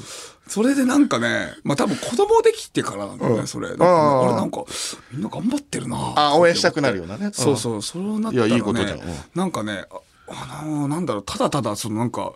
[0.48, 3.70] それでなんかね、まあ多分子供できてからなんだよね、それ。
[3.70, 4.64] なんかうん俺なんか、
[5.12, 6.14] みんな頑張ってるな。
[6.16, 9.00] あ応援したくなるようなねそうそう、そうなったらね、いやいいことじゃん。
[9.00, 9.06] うん。
[9.36, 9.86] なんかね、
[10.28, 12.34] ああのーなんだろう、ただただ、そのなんか、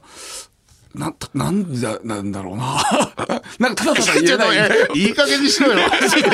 [0.95, 2.77] な、なんだ、なんだろうな。
[3.57, 4.87] なんかただただ言えない。
[4.93, 6.29] いい加減にしろよマジで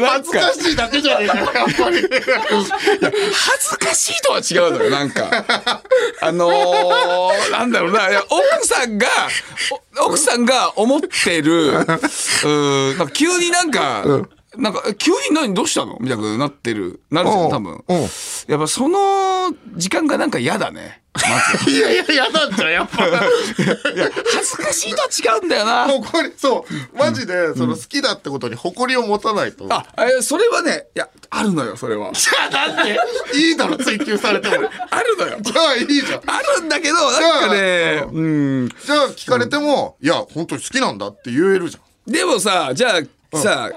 [0.00, 2.08] 恥ずかしいだけじゃねえかよやっぱり
[3.32, 5.82] 恥ずかしいとは違うのよ、なんか。
[6.22, 9.06] あのー、なんだろうな、奥さんが、
[9.98, 14.04] お奥さんが思ってる、 うーん、急になんか、
[14.56, 15.54] なんか、え急に何？
[15.54, 15.96] どうしたの？
[16.00, 17.84] みたいななってる、なるじゃん、多分。
[17.86, 17.94] う。
[17.94, 18.00] ん
[18.48, 21.02] やっぱその時間がなんか嫌だね。
[21.14, 21.20] ま
[21.64, 21.70] ず。
[21.70, 22.96] いやいや嫌なんじゃんやっぱ。
[23.06, 25.86] 恥ずかしいとは違うんだよな。
[25.86, 26.98] 誇りそう。
[26.98, 29.86] マジでその好きだってことに誇りを持たないと、あ、
[30.18, 32.10] えそれはね、いや、あるのよ、それは。
[32.12, 32.98] じゃあなんで？
[33.34, 34.68] いいだろ追求されても。
[34.90, 35.38] あるのよ。
[35.40, 36.22] じゃあいいじゃん。
[36.26, 38.68] あるんだけど、なんかね、うん。
[38.84, 42.12] じゃあ聞かれても、いや本当に好きなんだって言えるじゃん。
[42.12, 43.00] でもさ、じゃあ、
[43.34, 43.70] さ、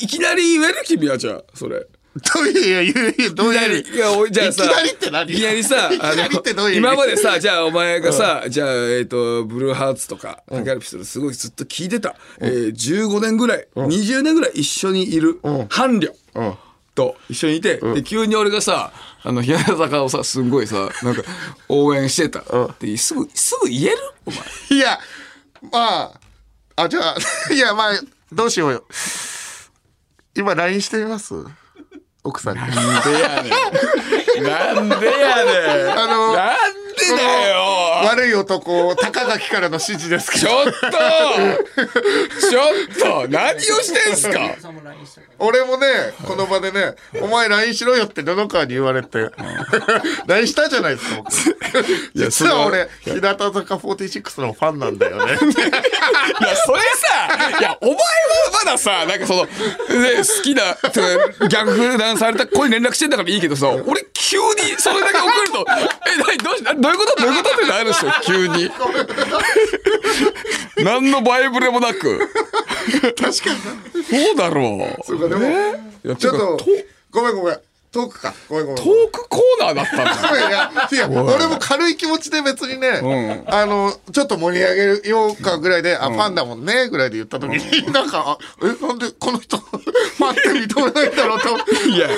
[0.00, 0.82] いいきなり言える？
[0.84, 1.86] 君はじゃあ、それ。
[2.14, 3.74] どういういや言うどういきなり。
[3.80, 4.64] いういや、おいじゃあさ。
[4.64, 5.32] いきなりって何？
[5.32, 6.88] いきなりさ、いきなりってどういう意味？
[6.88, 12.14] 今までさ、じゃあお前がさ、じゃあ、えっ、と、ブルーハーツとか、竹原ピストルすごいずっと聞いてた。
[12.40, 16.12] えー、15年ぐらい、20年ぐらい一緒にいる伴侶。
[16.36, 16.54] うん。
[16.94, 18.92] と一緒にいて、で急に俺がさ
[19.24, 21.22] あの日向坂をさすんごいさなんか
[21.68, 22.38] 応援してた。
[22.38, 23.96] ってすぐすぐ言える？
[24.26, 24.38] お前。
[24.70, 25.00] いや
[25.72, 26.20] まあ
[26.76, 27.16] あじゃあ
[27.52, 28.00] いやまあ
[28.34, 28.72] どうしよう。
[28.72, 28.84] よ
[30.34, 31.34] 今 LINE してみます？
[32.24, 32.60] 奥さんに。
[32.60, 32.70] なん
[33.04, 33.52] でやねん。
[34.42, 35.98] なんでやねん。
[35.98, 36.56] あのなん
[36.96, 37.56] でだよ。
[38.06, 40.46] 悪い男高垣からの指示ですけど。
[40.46, 40.80] ちょっと
[42.50, 42.60] ちょ
[43.20, 44.40] っと何をしてんすか？
[45.38, 45.86] 俺もね
[46.26, 49.30] この場でね「お前 LINE しろよ」って布川に言われて
[50.28, 51.32] LINE したじゃないですか僕。
[52.14, 53.36] 実は俺日向坂
[53.74, 55.32] 46のファンなんだよね。
[55.32, 55.38] いや
[56.56, 58.00] それさいやお前は
[58.64, 59.48] まださなんかその、ね、
[60.18, 60.76] 好きな
[61.48, 64.44] 逆断された子に連絡してんだからいいけどさ俺急に
[64.78, 65.66] それだけ送ると
[66.08, 67.22] 「え何どうしどういうこと？
[67.22, 67.54] どういうこと?
[67.56, 68.70] 」ってなるでしょ急に。
[70.84, 72.18] 何のバイブレもなく。
[72.18, 73.32] 確かに。
[74.04, 75.06] そうだろう？
[75.06, 75.46] そうかでも
[76.04, 76.58] いやちょってと
[77.10, 77.58] ごめんごめん
[77.94, 91.48] トークかごめんごめんトークコーナーだったんだ いやいや俺も軽い気持ちで別にね、あのちょっと盛り上げようかぐらいで「あファンだもんね」ぐらいで言った時に、なんかあ「えなんでこの人ファンって認めないんだろう」と
[91.88, 92.16] いや、いや、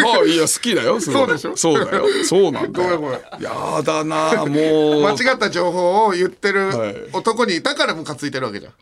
[0.00, 1.00] まあ、いや、好きだよ。
[1.00, 1.56] すごいそうでしょ？
[1.56, 2.04] そうだよ。
[2.24, 2.88] そうなんだよ。
[2.88, 5.02] ごめんごめんやだな、もう。
[5.02, 8.72] 間違った情報を言ってはいる男にいたからムカついてるわけじゃん。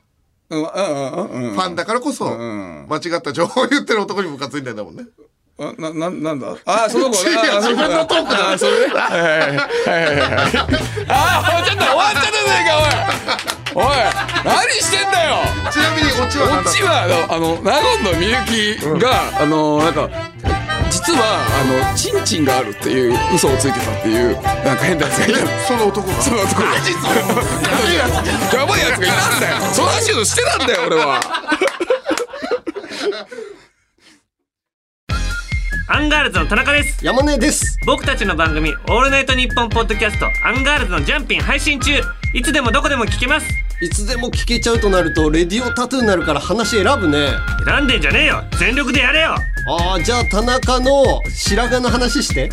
[0.51, 1.55] うん、うん、うん、うん。
[1.55, 5.05] ファンだからこそ、ん間違った情報を言ってる男にムカついてんだもんね。
[5.57, 6.57] あな、な、なんだ？
[6.67, 8.95] あ、その子いやあ 自分のトークだあ、それね。
[8.99, 9.59] はいはいはいはい。
[11.09, 12.77] あ、ちょっと終わっちゃったじゃねえか、
[13.77, 13.87] おい。
[13.87, 13.95] おい、
[14.45, 15.37] 何してんだよ。
[15.71, 17.71] ちなみにオチは何だっこっちは、あの、納
[18.03, 20.09] 言のみゆきが、あの、なんか。
[20.91, 21.21] 実は、
[21.61, 25.33] あの、チンチンがあるっていう嘘をついてたっていう、なんか変なやつがい。
[25.33, 26.23] たその男が？
[26.23, 26.67] その男が。
[28.59, 29.57] やばいやつがいたんだよ。
[29.73, 31.21] その話をしてたんだよ、俺は。
[35.87, 37.05] アンガールズの田中です。
[37.05, 37.77] 山根です。
[37.85, 42.01] 僕たちの番組「オールナイトニッポン」ポッドキャスト「アンガールズのジャンピン」配信中。
[42.33, 43.47] いつでもどこでも聞けます。
[43.83, 47.33] いつでも聞けちゃうとなるとレディオタトゥーになるから話選ぶね。
[47.67, 48.43] 選んでんじゃねえよ。
[48.59, 49.35] 全力でやれよ。
[49.69, 52.49] あーじゃあ田中の白髪の話して。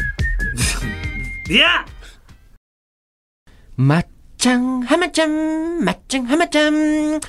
[1.50, 1.86] いや！
[3.78, 7.22] まっちゃん、はまちゃん、まっちゃん、はまちゃん。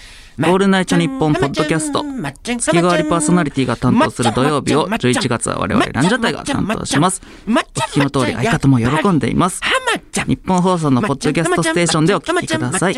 [0.42, 2.02] オールナイトニッポンポッドキャスト
[2.42, 7.22] 月替わりパーソナリティが担当する土曜日を11月は我々ランジャタイが担当します。
[7.46, 9.61] お聞きの通り相方も喜んでいます。
[10.26, 12.94] 日本放送のポッドキャストステーションでお聞きください。
[12.94, 12.96] オ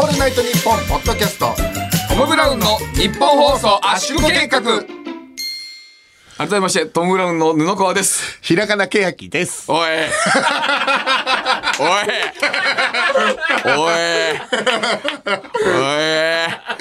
[0.00, 1.54] ールナイトニッポンポッドキャスト
[2.08, 5.05] トム・ブラウンの日本放送圧縮計画。
[6.38, 8.38] 改めましてトム・ブラウンの布川です。
[8.42, 9.72] ひらがなけやきです。
[9.72, 9.78] おい。
[9.78, 9.88] おい。
[13.64, 13.72] おい。
[13.72, 14.02] おい。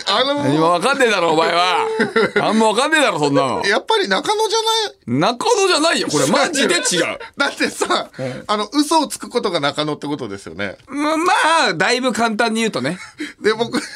[0.08, 1.88] あの何もわかんねえだろお前は。
[2.36, 3.66] 何もわかんねえだろそんなの。
[3.66, 4.66] やっぱり中野じゃな
[5.16, 5.20] い？
[5.20, 6.28] 中野じゃないよこれ。
[6.28, 7.18] マジで違う。
[7.38, 8.12] だってさ、
[8.48, 10.76] あの、嘘をつくことが中野ってことですよね。
[10.88, 11.34] まま
[11.70, 13.00] あだいぶ簡単に言うとね。
[13.42, 13.88] で、僕がさ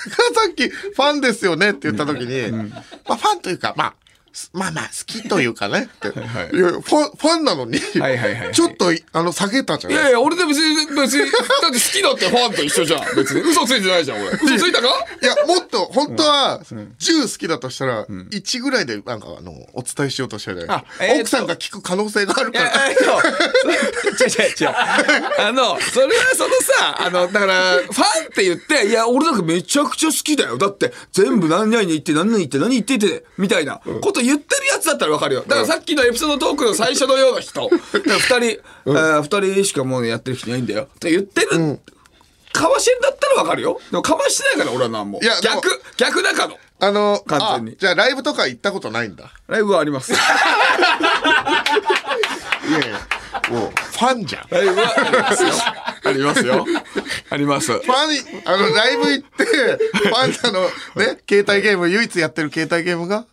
[0.50, 2.82] っき、ファンですよねって言った時に、ま
[3.15, 4.09] あ、ファンというか、まあ、す
[4.54, 6.08] まあまあ、好きというかねって。
[6.08, 6.12] い
[6.60, 11.38] や、ファン、ファンなのに、はいはいはいちょっと、あの、下げたじゃないいやいや、俺で別に、別に、だ
[11.70, 13.15] って好きだってファンと一緒じゃん。
[13.15, 13.42] 別に。
[13.42, 14.32] 嘘ついてないじゃん、俺。
[14.32, 14.88] 嘘ついたか？
[15.22, 22.89] いや、もっと、本当は、10好きだとしたら、1ぐらいで、なんか、あの、お伝えしようとしたじゃないあえーと奥さんが聞く可能性があるいや、から。
[22.89, 23.08] えっと、違
[24.28, 24.76] う違う違う。
[25.39, 30.58] あの、それはそのさ、あの、だから、ファンって言って、いや、俺なんかめちゃくちゃ好きだよ。
[30.58, 35.41] だって、全部何々言って、何々言って、何言ってて、みたいなこと言ってるやつだったらわかるよ。
[35.41, 40.84] だからさっきのエピソードトークの最初のような人、 二人、えー二人しかもうやってる人いないんだよ。
[40.84, 41.79] って言ってる、
[42.51, 43.79] かわしてんだったらわかるよ。
[43.91, 45.19] でもかわしてないから、俺はなんも。
[45.21, 46.58] いや逆、逆中の。
[46.82, 49.32] あの、完全にあじゃあライブとか行ったことないんだ。
[49.47, 50.13] ライブはあります。
[50.13, 50.15] い
[52.71, 53.01] やいや、
[53.49, 54.43] もう、ファンじゃん。
[54.47, 55.49] フライブはありますよ。
[56.05, 56.65] ありますよ。
[57.29, 57.73] あります。
[57.73, 57.84] ァン、
[58.45, 63.25] あの、ライブ行って、ファンなの、ね、携帯ゲーム、唯一やってる携帯ゲームが、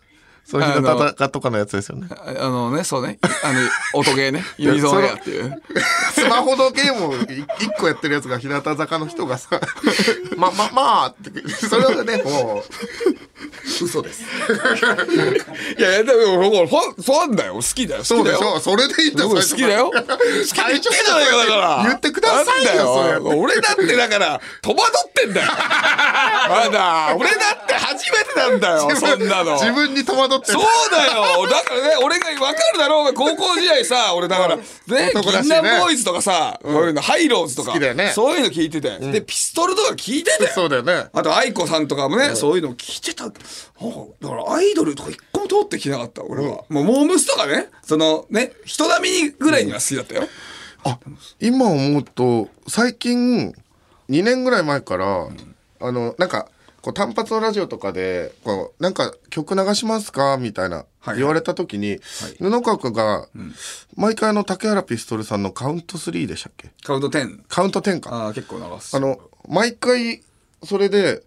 [0.48, 2.06] そういう戦とかのやつですよね。
[2.10, 3.18] ああのね、そうね。
[3.42, 3.60] あの、
[3.94, 4.44] 音ゲーね。
[4.58, 5.60] ユニゾンエアっていう。
[6.14, 7.14] スマホのゲームを
[7.58, 9.48] 一個やってるやつが日向坂の人がさ、
[10.36, 14.22] ま、ま、まあって、それはね、もう、嘘です。
[15.78, 17.54] いやいや、でも、ほらファン、ファンだよ。
[17.54, 18.04] 好きだよ。
[18.04, 18.60] そうでしょ？
[18.60, 19.90] それでいいんだ好きだよ。
[19.90, 21.82] 好きじゃないかだから。
[21.86, 25.50] 言ってくださいよ俺だってだから、戸惑ってんだよ。
[26.48, 28.90] まだ、俺だって初めてなんだよ。
[28.96, 29.54] そんなの。
[29.58, 31.46] 自分に戸惑ってるそうだよ。
[31.48, 37.72] だからね 俺が分かるだろうが高校時代さ俺だからね銀杏ボーイズとかさ、こういうのハイローズとか
[38.14, 41.06] そういうの聞いてて、でピストルとか聞いててそうだよね。
[41.12, 43.26] あと愛子さんとかもね、そういうの聞いてた。
[43.26, 50.28] だからアイドルとか一個も通ってきてなかった俺は、もうモームスとかねそのね人並みぐらいには好きだったよ、
[50.86, 50.98] あ、
[51.40, 53.52] 今思うと、最近、
[54.08, 55.28] 2年ぐらい前から、
[55.80, 56.48] あの、なんか、
[56.86, 60.36] こう単発のラジオとかで、こう、なんか曲流しますか？
[60.36, 61.98] みたいな、はい言われた時に、
[62.38, 63.26] 布川君が、
[63.96, 66.70] 毎回あの、竹原ピストルさんのカウント3でしたっけ？
[66.84, 68.14] カウント10カウント10か。
[68.14, 68.96] ああ結構流す。
[68.96, 69.18] あの、
[69.48, 70.22] 毎回、
[70.62, 71.24] それで、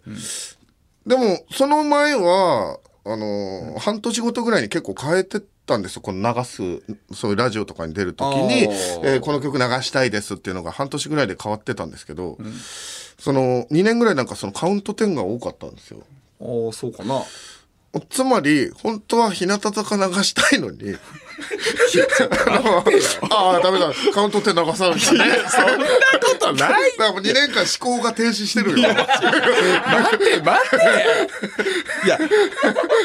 [1.06, 6.00] でも、その前は、あの、半年ごとぐらいに結構変えてたんですよ。
[6.02, 6.62] この流す、
[7.14, 8.62] そういうラジオとかに出るときに、
[9.04, 12.38] えーこの曲流したいですっていうのが半年ぐらいで変わってたんですけど、
[13.20, 16.00] その、2年ぐらいなんかそのカウント10が多かったんですよ。
[16.40, 17.20] ああそうかな
[18.08, 20.96] つまり、本当は日向坂流したいのに、
[22.46, 22.84] あの
[23.30, 25.40] ああ、ダメだ、カウント10流さなきゃね。
[25.48, 26.92] そんなことない。
[26.92, 28.88] だからもう2年間思考が停止してるよ。
[28.88, 30.76] 待って待って。
[32.06, 32.18] いや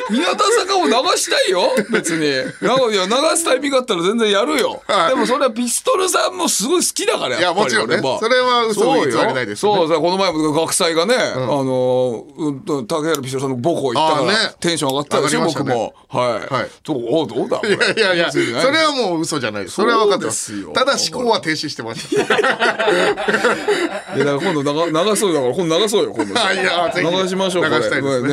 [0.10, 1.72] 日向坂も流したいよ。
[1.90, 2.26] 別に。
[2.28, 5.10] いや流すタイミングあったら全然やるよ、はい。
[5.10, 7.90] でもそれはピストルさんもすごい好きだからいやもちろん。
[7.90, 9.74] ねそれは嘘を偽りそうよないですよ。
[9.74, 9.90] ねそう。
[9.90, 14.56] さこの前も学祭がね、あのうん竹原ピストルさんの母校行ったから、ね。
[14.60, 15.48] テンション上がったでしょ、ね。
[15.48, 15.94] 僕も。
[16.10, 16.70] はい、はい。
[16.84, 19.68] どうおどうだいやいやいや、それはもう嘘じゃない。
[19.68, 20.54] それは分かってます。
[20.54, 20.72] すよ。
[20.74, 22.24] ただ思考は停止してました。
[22.26, 26.40] いやだから今度流流そうだから今度流そうよ今度。
[26.40, 28.22] あ いや、流しましょう流したいですね。
[28.22, 28.28] こ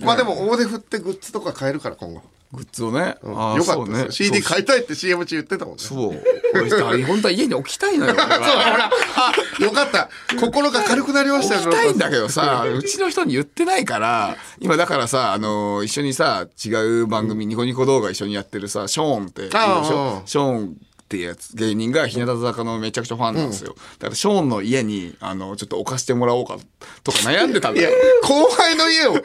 [0.00, 2.22] れまあでも、大手振ってグッズとか買えるから、今後。
[2.50, 5.82] グッズをね、あーよかったですね CD 買いたいって CM 中言ってたもんね。
[5.82, 6.22] そう。
[6.54, 8.14] 俺本当は家に置きたいのよ。
[8.14, 10.08] 俺は ほら、あ、よかった。
[10.40, 11.60] 心が軽くなりましたよ。
[11.62, 16.70] 置きたいんだけどさ、うちの人に言ってないから、今だからさ、あの、一緒にさ、違
[17.02, 20.76] う番組、ニコニコ動画一緒にやってるさ、ショーンっているでしあょあショーン
[21.08, 23.74] っていうやつ、芸人が日向坂のめちゃくちゃファンなんですよ。
[23.98, 26.58] だからショーンの家に、あの、ちょっと置かしてもらおうか
[27.02, 27.90] とか悩んでたんだよ。、
[28.22, 29.16] 後輩の家を、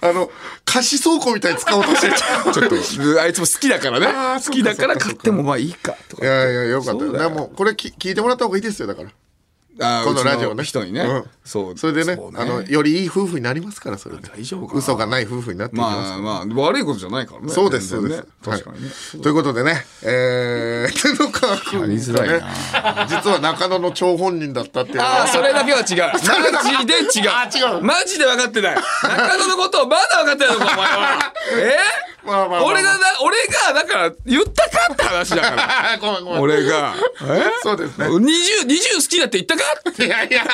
[0.00, 0.30] あの、
[0.64, 2.14] 貸し倉庫みたいに使おうとしてる。
[2.54, 4.06] ちょっと、あいつも好きだからね。
[4.42, 6.24] 好きだから買ってもまあいいかとか。
[6.24, 9.10] いやいや、よかったでも、これき聞いてもらった方がいいですよ、だから。
[9.78, 11.02] このラジオの人にね。
[11.02, 11.78] うんそう。
[11.78, 14.28] それでねそうあの、よりいい夫婦になりますから、それで。
[14.28, 17.48] 大丈夫かな嘘がない夫婦になっていきますからまあまあ、悪いことじゃないからね。
[17.48, 18.26] そうです、そうですね。
[18.44, 18.88] 確かにね。
[18.88, 26.12] はいということでね、えー、 布川君がね、実は中野の張本人だったっていうのはああ、それだけは違う。
[26.12, 27.30] マジで違う。
[27.30, 28.76] あ違うマジで分かってない。
[29.02, 31.32] 中野のことをまだ分かってないのか、お前は。
[31.56, 32.17] え？
[32.28, 35.92] まあまあまあ俺がな、俺が、だから、言ったかって話だから。
[35.94, 36.40] あ ごめんごめん。
[36.40, 36.94] 俺が。
[37.22, 37.50] え？
[37.62, 38.06] そうですね。
[38.06, 39.64] 20 20好きだって言ったか
[40.04, 40.44] いやいや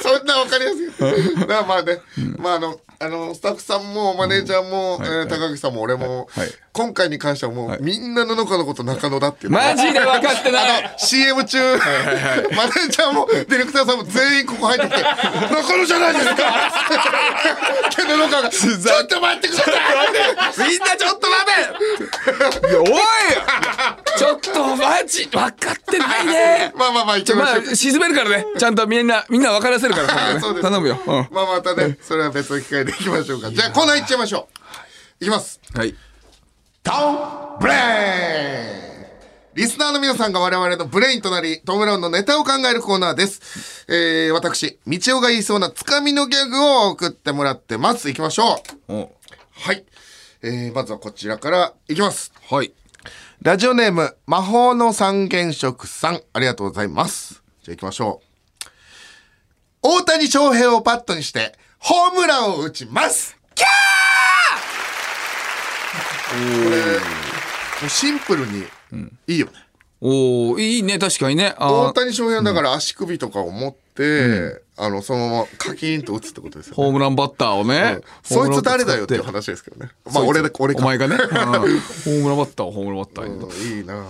[0.00, 1.40] そんなわかりやすい。
[1.40, 2.00] だからまあね、
[2.38, 10.94] まああのあのスタッフさんもマネージャーも、えー高木さんも俺も、はい今回に関してはもう、みんなの中のこと中野だっていうのマジで分かってない。
[10.98, 15.00] CM 中、マネージャーもディレクターさんも全員ここ入ってきて
[15.56, 16.36] 「中野じゃないですか!」
[17.96, 18.72] けど中が「ちょ
[19.04, 21.46] っと待ってください!」みんなちょっと待
[22.60, 22.68] て。
[22.68, 22.88] いやおい。
[24.18, 26.72] ちょっとマジ分かってないね。
[26.76, 28.44] まあまあまあ行ちょまきまあ沈めるからね。
[28.58, 30.08] ちゃんとみんなみんな分からせるから。
[30.08, 30.62] 今度ねそうです。
[30.68, 31.28] 頼むよ、うん。
[31.30, 34.48] まあまたねそれは別の機会でいきましょうかじゃあコーナー行っちゃいましょ
[35.20, 35.94] ういきますはい
[36.82, 38.86] トム・ブレイン
[39.56, 43.86] リスナーの皆さんが我々のブレインとなり、トム・ブラウンのネタを考えるコーナーです。
[43.88, 48.08] えー、私、道夫が言いそうなつかみのギャグを送ってもらってます。
[48.08, 48.92] 行きましょう。
[48.92, 49.12] お
[49.52, 49.86] はい。
[50.42, 52.34] えー、まずはこちらから行きます。
[52.50, 52.74] はい
[53.40, 57.42] ラジオネーム、魔法の三原色さん、ありがとうございます。
[57.62, 58.68] じゃあ行きましょう。
[59.80, 63.36] 大谷翔平をパットにして、ホームランを打ちます。
[63.54, 66.64] キャー！
[66.64, 68.64] これ、もうシンプルに、
[69.26, 69.52] いいよね。
[70.00, 71.54] おおいいね確かにね。
[71.56, 71.74] あー。
[71.88, 76.76] 大谷翔平はだから足首とかを持って、あの、そのままカキーンと打つってことですよね。
[76.76, 79.90] ホームランバッターをね、そいつ誰だよっていう話ですけどね。
[80.12, 80.82] まあ俺だ、俺か。
[80.82, 81.26] お前がね、 うん。
[81.26, 83.34] ホームランバッターをホームランバッターに。
[83.34, 84.04] うんいいな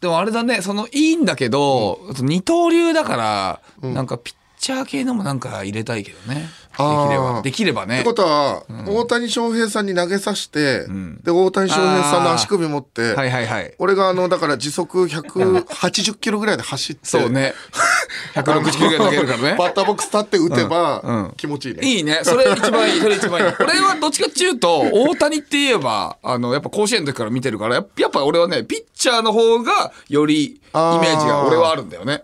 [0.00, 6.48] でもあれだねそのいいんだけど、二刀流だから、なんかピッチャー系のもなんか入れたいけどね。
[6.70, 7.42] できれば。
[7.42, 7.96] できればね。
[7.96, 10.86] ってことは、大谷翔平さんに投げさせて、
[11.24, 13.74] で、大谷翔平さんの足首持って、はいはいはい。
[13.80, 17.54] 俺があの、だから時速180キロぐらいで走って、そうね。
[18.36, 19.56] 160キロぐらい投げるからね。
[19.58, 21.24] バッターボックス立って打てば、うん。
[21.24, 21.32] うん。
[21.36, 21.80] 気持ちいいね。
[21.84, 22.20] いいね。
[22.22, 23.00] それ一番いい。
[23.00, 23.52] それ一番いい。
[23.58, 32.22] 俺はどっちかっていうと、大谷って言えば、あの、やっぱ甲子園の時から見てるから、やっぱ俺はね、ピッチャーの方がよりイメージが俺はあるんだよね。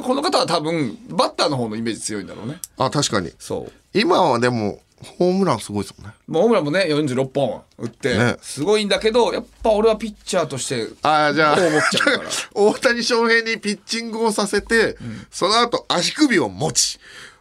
[0.00, 2.60] だこの方は多分、バッターの方のイメージ強いんだろうね。
[2.78, 3.32] あ、確かに。
[3.38, 3.72] そう。
[3.94, 4.80] 今はでも、
[5.18, 6.14] ホームランすごいですもんね。
[6.26, 14.96] もうホームランもね、46本打ってね、すごいんだけど、やっぱ俺はピッチャーとして、あじゃあ、こう思っちゃうから 大谷翔平にピッチングをさせて、
[15.30, 16.98] その後足首を持ち、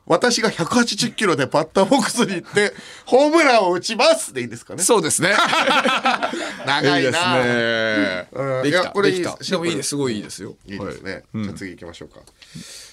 [0.07, 2.73] 私が180キロでバッターボックスに行って、
[3.05, 4.83] ホームランを打ちますでいいんですかね。
[4.83, 5.33] そうですね。
[6.65, 8.63] 長いないいですねうん。
[8.63, 8.81] できた。
[8.81, 9.89] いやこれいいでもいいです。
[9.89, 10.55] すごいいいですよ。
[10.67, 11.23] いいですね。
[11.33, 12.19] じゃあ次行きましょうか。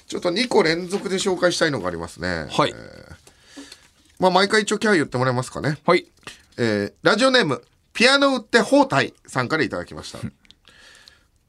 [0.06, 2.46] ちょっと2個連続で紹介したいのがありますね。
[2.50, 2.74] はい。
[4.18, 5.78] まあ、毎回一応キャラ言ってもらえますかね。
[5.84, 6.06] はい。
[6.56, 10.18] えーラジオネーム、ピアノ売って包帯さんからいただきました。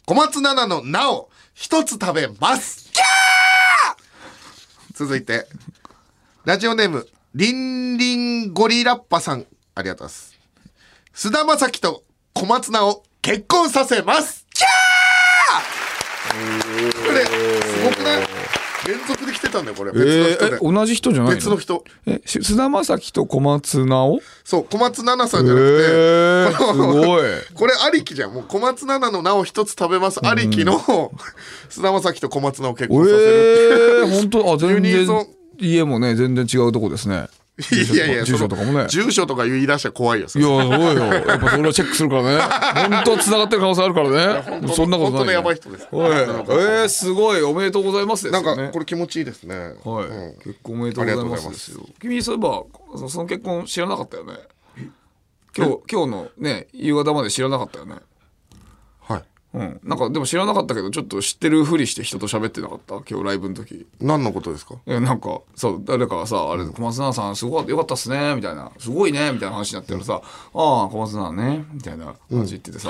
[0.05, 2.89] 小松菜奈のなお、一つ食べます。
[2.91, 3.52] キャー
[4.93, 5.47] 続いて、
[6.45, 10.39] ラジオネーム、リンリンゴリラッパさん、ありがとうございます。
[11.13, 12.03] 菅田将暉と
[12.33, 14.45] 小松菜を結婚させます。
[14.53, 18.32] キャーこれ、すごくない？
[18.87, 19.91] 連続で来てたんだよ、これ。
[19.95, 21.35] え同じ人じゃないの？
[21.37, 21.83] 別の人。
[22.05, 27.23] え、し菅田将暉と小松菜をそう、小松菜奈さんじゃなえくて、ー、すごい。
[27.55, 28.33] これありきじゃん。
[28.33, 30.19] もう小松菜奈の名を一つ食べます。
[30.25, 30.79] ありきの、
[31.69, 34.53] 菅田将暉と小松菜を結婚させるえー、本当？
[34.53, 35.25] あ、全然
[35.59, 37.27] 家もね、全然違うとこですね。
[37.59, 38.87] いやいや、住所とかもね。
[38.87, 40.27] 住所とか言い出したら怖いよ。
[40.27, 41.03] そいれや、すごいよ。
[41.05, 42.39] やっぱそれはチェックするからね。
[42.89, 44.71] 本当繋がってる可能性あるからね。
[44.73, 45.17] そんなことない、ね。
[45.17, 47.41] 本当のやばい人ですおい、えー、すごい。
[47.43, 48.31] おめでとうございます。
[48.31, 49.55] なんか、これ気持ちいいですね。
[49.55, 51.77] はい、うん結婚おめでとうございます。
[52.01, 52.63] 君そういえば
[52.97, 54.33] そその結婚知らなかったよね。
[55.55, 57.97] 今日今日のね夕方まで知らなかったよね。
[59.53, 59.67] はい。
[59.67, 62.95] うん、なんかでも知らなかったけどちょっと知ってるふりして人と喋ってなかった？
[63.09, 64.75] 今日ライブの時何のことですか？
[64.85, 72.89] いやなんかそう誰かがさ「あれ小松菜さんすごかったよかったっすね」みたいな「すごいね」みたいな話になってるさ「ああ小松菜ね」みたいな感じ言っててさ、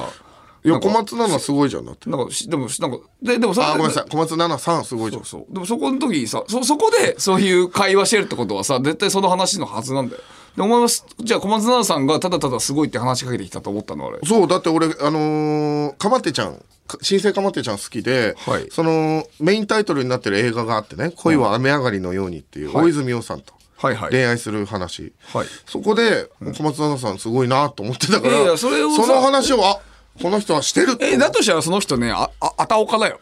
[0.64, 2.10] いや、なんか小松菜奈すごいじゃんだって。
[2.10, 4.10] なんかしでもしなんかででもそれあ、ごめんなさい。
[4.10, 5.20] 小松菜奈さんすごいじゃ。
[5.20, 10.22] んそうでもそこの時さそそこでそういう会話してるってことはさ絶対その話のはずなんだよ
[10.56, 14.20] で思いますじゃあ小松菜奈さんがただただすごいって話しかけてきたと思ったのあれ。
[14.26, 18.68] そう、だって俺、あのーかまってちゃん、か新生かまってちゃん好きで、はい。
[18.72, 22.86] その、メインタイトルになってる映画があってね、恋は雨上がりのようにっていう、はい。
[22.86, 24.12] 大泉洋さんとはいはい。
[24.12, 25.12] 恋愛する話。
[25.34, 25.48] はい。
[25.66, 29.80] そこで、小松菜奈さんすごいなと思ってたから、いやいやそれをさの話を、あ、
[30.22, 33.20] この人はしてるえだとしたらその人ねあああたおかだよ。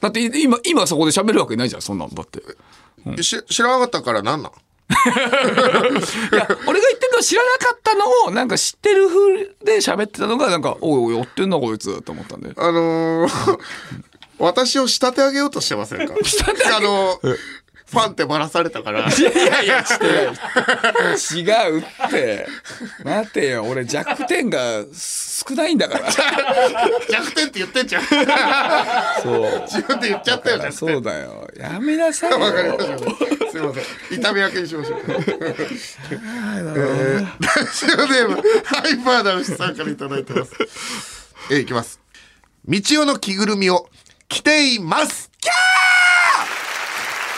[0.00, 2.42] だって今今そこで喋るわけないじゃんそんなんだって。
[3.22, 4.52] し知らなかったからなんなん？
[4.88, 12.52] いや俺が言ってるの知らなかったのをなんか知ってる風で喋ってたのがなんかおいおいやってんなこいつと思ったんで。
[12.56, 13.58] あのー
[14.38, 16.12] 私を仕立て上げようとしてませんか？
[16.76, 17.36] あのー
[17.88, 19.00] ファンってばらされたから。
[19.00, 20.06] いやいやいやして
[21.44, 22.46] ない違うって
[23.04, 26.10] 待てよ俺弱点が少ないんだから
[27.08, 28.02] 弱点って言ってんじゃん。
[29.22, 32.96] そう自分で言っちゃったよ、じゃそうだよやめなさいよわかりました。
[33.50, 33.84] すいません。
[34.18, 35.00] 痛み分けにしましょう。
[35.06, 35.76] えー、
[37.40, 40.52] ラジオネーム、ハイパーな牛さんからいただいてます。
[41.50, 42.00] えー、いきます。
[42.66, 43.88] 道代の着ぐるみを
[44.28, 45.30] 着ています。
[45.40, 45.54] キャー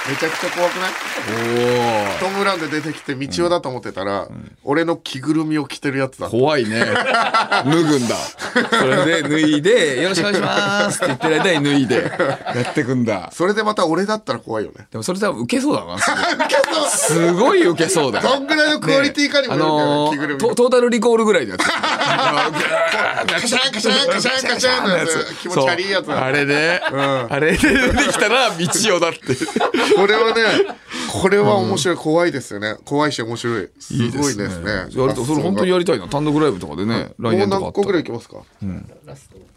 [0.09, 0.92] めちゃくちゃ怖くない？
[2.16, 4.28] おトム・ブラウンで出てきて道代だと思ってたら、
[4.64, 6.80] 俺の着ぐるみを着てるやつだお怖いね。
[7.64, 8.16] 脱ぐんだ。
[8.70, 11.96] それで脱いで「よろしくお願いします」って言ってる間に脱いで
[12.54, 13.30] やってくんだ。
[13.32, 14.86] それでまた俺だったら怖いよね。
[14.90, 15.98] でもそれ多分ウケそうだな
[16.88, 17.66] すごい。
[17.66, 18.12] ウケそう。
[18.12, 18.28] だよ。
[18.28, 20.40] どんぐらいのクオリティかにもあよるけど、の着ぐるみ。
[20.40, 21.64] ートトータルリコールぐらいのやつ。
[21.64, 21.72] カ
[23.46, 25.34] シャンカシャンカシャンカシャンのやつ。
[25.42, 29.18] 気持ち悪いやつそうあれで、あれで出てきたら道代だって
[30.01, 30.42] これはね、
[31.12, 32.76] これは面白い、怖いですよね。
[32.84, 33.68] 怖いし面白い。
[33.80, 34.70] すごいですね。
[34.72, 38.36] やりたいそれ本当にやりたいな単独ライブとかでね来もう何個ぐらいいきますか？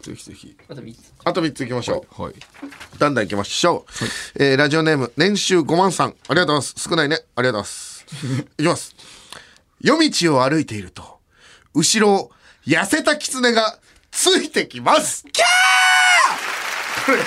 [0.02, 2.22] ぜひぜひあと3つあと3ついきましょう。
[2.22, 2.34] はい
[2.98, 3.84] だんだんいきましょ
[4.38, 4.42] う。
[4.42, 6.08] えーラジオネーム、年収5万さん。
[6.08, 6.88] ありがとうございます。
[6.88, 7.20] 少ないね。
[7.36, 8.04] ありがとうございます。
[8.58, 8.94] いきます。
[9.80, 11.18] 夜道を歩いていると、
[11.74, 12.30] 後ろを
[12.66, 13.78] 痩せた狐が
[14.10, 15.24] ついてきます。
[15.32, 17.18] キャーこれ、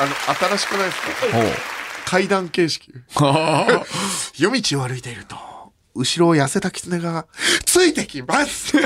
[0.00, 1.00] あの、新しくないです
[1.32, 1.71] か？
[2.04, 2.92] 階段形式。
[4.38, 5.36] 夜道を歩いていると、
[5.94, 7.26] 後ろを痩せた狐が
[7.64, 8.76] ついてきます。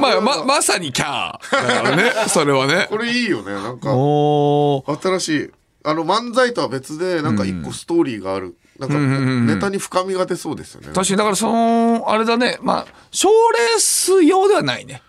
[0.00, 1.66] まあままさにキャー。
[1.66, 2.86] だからねそれはね。
[2.88, 3.52] これいいよね。
[3.52, 5.50] なんか、新しい
[5.84, 10.88] あの漫才とは別でなんか一個ストーリーがある、なんかネタに深みが出そうですよね。
[10.88, 12.58] 確かにだからそのあれだね。
[12.62, 15.02] まあ賞レース用ではないね。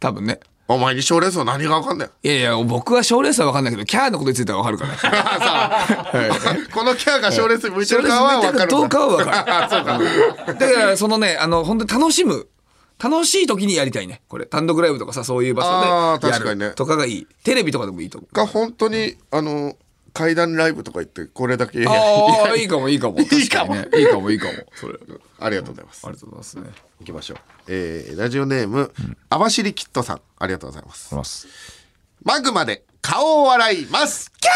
[0.00, 5.10] 多分ねお前に賞レースは何が分かんないいやいや僕は賞レースは分かんないけどキャーのことについては分かるから。
[5.12, 10.58] はいこのキャーが賞レースに向いてるかは分かるど うかは分かる。
[10.58, 12.48] だからそのねあの本当に楽しむ
[13.02, 14.22] 楽しい時にやりたいね。
[14.28, 14.46] これ。
[14.46, 16.66] 単独ライブとかさそういう場所でや確かにね。
[16.68, 17.26] るとかがいい。
[17.42, 18.34] テレビとかでもいいと思う。
[18.34, 19.74] が本当にあの
[20.14, 22.64] 階段ライブとか行ってこれだけやああい。
[22.64, 23.18] いかもいいかも。
[23.20, 23.74] いいかも。
[23.76, 23.88] ね。
[23.96, 24.52] いいかもいいかも。
[24.74, 24.98] それ。
[25.40, 26.06] ありがとうございます。
[26.06, 26.70] ありがとうございますね。
[27.00, 27.38] 行きましょう。
[27.68, 28.92] えー、ラジオネーム、
[29.28, 30.20] 網走キットさん。
[30.38, 31.14] ありがとうございます。
[31.14, 31.46] ます。
[32.22, 34.30] マグマで顔を洗います。
[34.40, 34.54] キャー！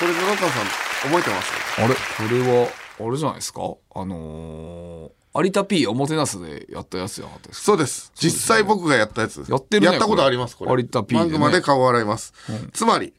[0.00, 0.66] これ野中さん
[1.10, 1.52] 覚えてます？
[1.78, 1.94] あれ？
[1.94, 2.00] こ
[2.34, 2.68] れは
[3.00, 3.60] あれじゃないですか？
[3.94, 7.64] あのー、有田 P おもてなすでやったやつじゃなかったですか？
[7.66, 8.12] そうです。
[8.14, 9.44] 実際僕がやったやつ。
[9.48, 10.82] やってるねやったことあります、これ。
[10.82, 11.26] 有田 P でね。
[11.26, 12.32] マグマで顔を洗います。
[12.72, 13.12] つまり、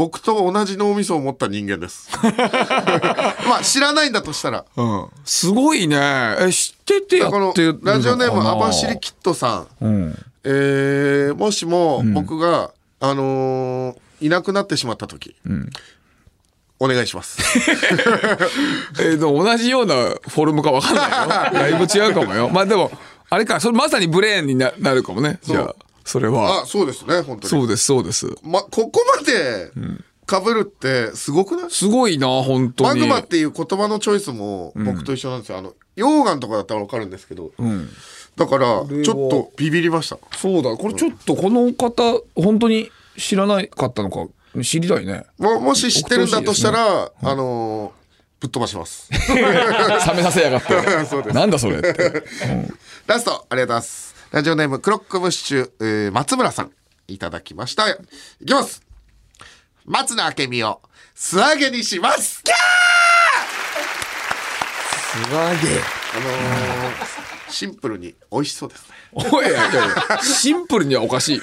[0.00, 2.08] 僕と同じ脳みそを持った人間です。
[3.46, 4.64] まあ、知らないんだとしたら。
[4.74, 5.06] うん。
[5.26, 6.36] すごいね。
[6.40, 9.84] え知っててやこのってるのラジオネーム、網走キットさん。
[9.84, 10.18] うん。
[10.44, 15.36] えー、もしも僕が、あのーいなくなってしまった時、
[16.78, 17.38] お願いします。
[19.00, 21.28] えー、でも同じようなフォルムか分かんないよ。
[21.52, 22.48] だいぶ違うかもよ。
[22.48, 22.90] まあでも
[23.28, 25.38] あれかそれまさにブレーンにななるかもね。
[25.42, 25.74] じゃあ
[26.10, 26.62] それは。
[26.62, 27.48] あ、そうですね、本当に。
[27.48, 28.26] そうですそうです。
[28.42, 29.70] ま、ここまで
[30.28, 31.70] 被るってすごくない？
[31.70, 33.00] すごいな本当に。
[33.00, 35.58] マグマっていう言葉のチョイスも僕と一緒なんですよ。
[35.58, 37.52] あの、溶岩とかだったらわかるんですけど。
[38.36, 38.66] だから、
[39.04, 40.18] ちょっとビビりました。
[40.36, 44.26] そうだこれちょっとこの方本当に知らなかったのか
[44.62, 45.24] 知りたいね。
[45.38, 48.00] ももし知ってるんだとしたら、あのー
[48.40, 49.10] ぶっ飛ばします。
[49.28, 49.36] 冷
[50.16, 50.72] めさせやがって。
[51.04, 51.34] そうです。
[51.36, 52.24] なんだそれって。
[53.06, 54.14] ラスト、ありがとうございます。
[54.30, 56.70] ラジオネーム、クロックムッシュ、えー松村さん、
[57.08, 57.90] いただきました。
[57.90, 57.96] い
[58.46, 58.80] きます。
[59.84, 60.80] 松の明美を
[61.16, 62.40] 素揚げにします。
[62.44, 62.54] キャ
[65.24, 65.80] すがげー
[66.14, 68.94] あのーシンプルに美味しそうですね。
[69.14, 71.40] おいいやいやシンプルにはおかしい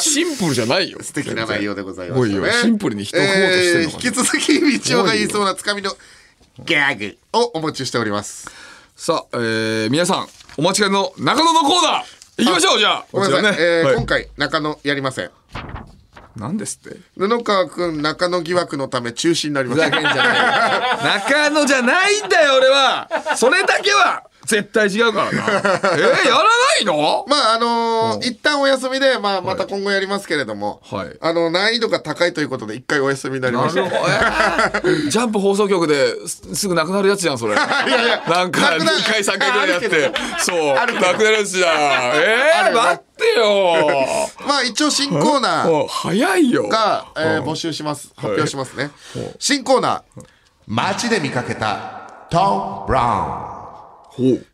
[0.00, 2.22] シンプルじゃないよ素敵な内容でございます、ね。
[2.22, 5.90] おいよシンプルに人を食おうとしてんのかなえー引き続き、道夫が言いそうなつかみの
[6.64, 8.50] ギャグをお持ちしております。
[8.96, 10.28] さあ、えー、皆さん
[10.58, 12.04] お待ちかねの中野のコーナー。
[12.38, 13.06] 行きましょうじゃあ。
[13.12, 13.52] ごめんなさい。
[13.52, 13.94] こちらえーはい。
[13.96, 15.30] 今回、中野やりません。
[16.36, 16.98] 何ですって？
[17.16, 19.90] 布川くん中野疑惑のため中止になりました。
[19.90, 23.08] 中野じゃないんだよ俺は。
[23.36, 25.38] それだけは絶対違うからな。
[25.42, 27.24] えー、やらないの？
[27.28, 31.16] まああのー一旦お休みで、まあ、また今後やりますけれども、はい。
[31.20, 35.10] あの難易度が高いということで一回お休みになりましたなるほど、えー。
[35.10, 37.54] ジャンプ放送局ですすぐなくなるやつじゃんそれ。
[37.54, 38.22] いやいや。
[38.28, 38.98] なんか2なくなる。
[39.06, 39.88] 回3回ぐらいやって。
[39.88, 40.14] ど。
[40.38, 40.74] そう。
[40.74, 41.72] なくなるやつじゃん。
[42.14, 44.28] えー、待ってよ。
[44.46, 46.68] まあ一応新コーナー早いよ。
[46.68, 48.10] が、えー募集します。
[48.16, 48.90] 発表しますね、
[49.38, 50.22] 新コーナー。
[50.66, 53.00] 街で見かけたトム・ブラ
[53.50, 53.55] ウン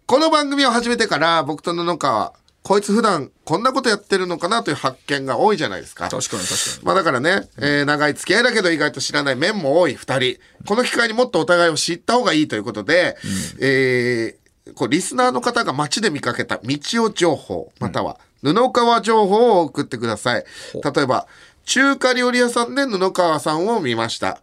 [0.06, 2.32] この番組を始めてから僕と布川
[2.62, 6.08] こいつ普段こんなことやってるのかなという発見が多いじゃないですか。
[6.08, 10.38] 確かに確かにまあだからね、えー長い付き合いだけど意外と知らない面も多い二人。
[10.66, 13.16] この機会にもっとお互いを知った方がいいということで、
[13.60, 14.42] えー
[14.74, 20.44] こうリスナーの方が街で見かけた道を情報、または布川情報を送ってください。
[20.94, 21.26] 例えば、
[21.64, 24.40] 中華料理屋さんで布川さんを見ました。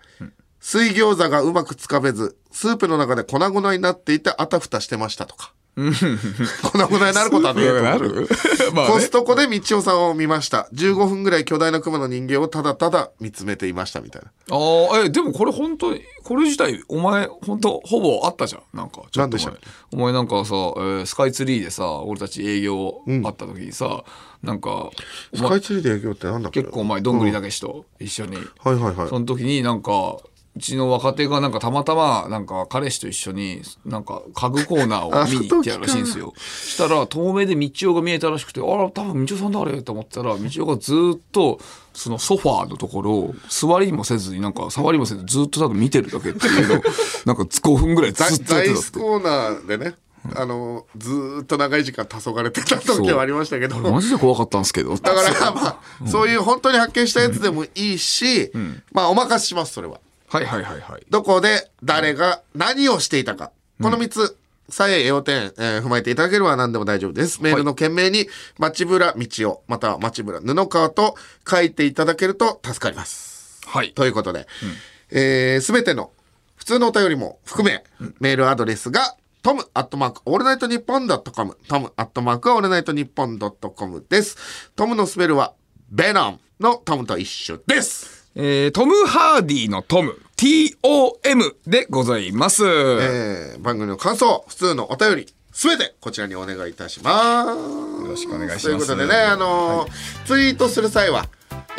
[0.59, 5.53] 水餃子がうまくつかめず、スープの中で粉々になっていてあたふたしてましたとか。
[5.75, 8.27] 粉々になることはねえとる
[8.73, 8.91] まあね。
[8.93, 10.67] コストコで道夫さんを見ました。
[10.73, 14.27] 15分ぐらい巨大な熊の人形をただただ見つめていましたみたいな。
[14.51, 14.57] あ
[14.95, 18.61] あえでもこれ本当にこれ自体お前本当ほぼあったじゃん。
[18.73, 19.37] なんかちょっと
[19.93, 24.03] お前なんかさ、えースカイツリーでさ俺たち営業あった時にさ、
[24.43, 24.91] なんかお
[25.33, 26.61] 前スカイツリーで営業ってなんだっけ？
[26.61, 28.41] 結構お前どんぐりたけしと一緒に、は
[28.73, 29.07] いはいはい。
[29.07, 30.21] その時になんかう
[30.57, 36.33] ちの若手がなんかたまたまなんか彼氏と一緒になんか家具コーナーを見に行ってたらしいんですよ。
[36.37, 41.59] したら遠目で道夫が見えたらしくてあら多分道夫さんだあれと思ったら道夫がずっと
[41.93, 46.83] そのソファーのところを座りもせずになんか触りもせずずっとただ見てるだけっていうのを
[47.25, 48.91] なんか5分ぐらいず座っとやってたって。
[48.91, 49.95] 子コーナーでね、
[50.35, 53.77] あの、ずーっと長い時間黄昏れてた時はありましたけど。
[53.91, 54.95] マジで怖かったんですけど。
[54.95, 58.51] だから、まあ、そういう本当に発見したやつでもいいし、
[58.91, 59.99] まあ、お任せします、それは。
[60.29, 61.05] はいはいはいはい。
[61.09, 63.51] どこで誰が何をしていたか。
[63.81, 64.37] この3つ
[64.69, 67.41] さえ要点、えー踏まえていただければ何でも大丈夫です。
[67.41, 68.27] メールの件名に、
[68.59, 71.15] 町村道夫、または町村布川と
[71.49, 73.61] 書いていただけると助かります。
[73.65, 73.93] はい。
[73.93, 74.47] ということで、
[75.11, 76.11] えーすべての
[76.55, 77.83] 普通のお便りも含め、
[78.19, 84.37] メールアドレスが、トムアットマークオールナイトニッポンドットコム、トムアットマークオールナイトニッポンドットコムです。
[84.75, 85.53] トムのスペルは、
[85.89, 88.18] ヴェノムのトムと一緒です。
[88.35, 92.63] えートム・ハーディのトム TOM でございます。
[92.65, 97.49] えー番組の感想、普通のお便り、すべてこちらにお願いいたします。
[97.49, 101.27] よろしくお願いしますということでね、あのーツイートする際は、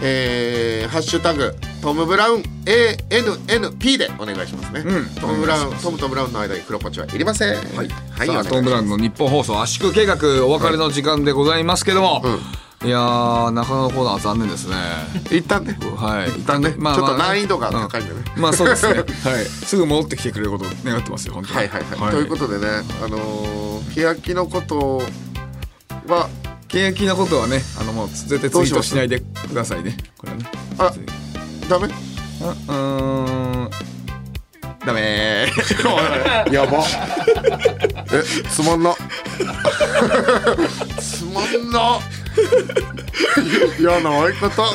[0.03, 4.81] えーハッシュタグ、トム・ブラウン ANNP でお願いしますね。
[4.85, 7.55] うんトム・ブラウン、トムとブラウンの間に黒ポチはいりません。
[7.55, 7.89] はい。
[8.11, 14.77] はい、さあトム・ブラウンの日本放送圧縮計画お別れの時間でございますけども、いやー中野のコーナー残念ですね。
[15.31, 15.79] 一旦ね。
[15.97, 16.71] はい一旦ね。
[16.71, 18.23] ちょっと難易度が高いんでね。
[18.37, 18.43] うん。
[18.43, 18.95] まあそうですね。
[19.25, 19.45] はい。
[19.45, 21.57] すぐ戻ってきてくれることを願ってますよ本当に。
[21.57, 22.11] はいはいはい。
[22.13, 22.67] ということでね、
[23.05, 25.03] あのー、欅のこと
[26.09, 26.31] は、
[26.69, 29.97] 契約のことはねあのもう絶対ツイートしないでくださいね。
[30.17, 30.51] これはね。
[30.79, 30.93] あ
[31.69, 31.87] ダメ？
[31.87, 33.71] うーん。
[34.87, 35.53] ダメ。
[36.51, 36.83] やば。
[38.13, 38.95] え、つまんな。
[40.99, 42.01] つまんな。
[43.79, 44.63] 嫌な相方。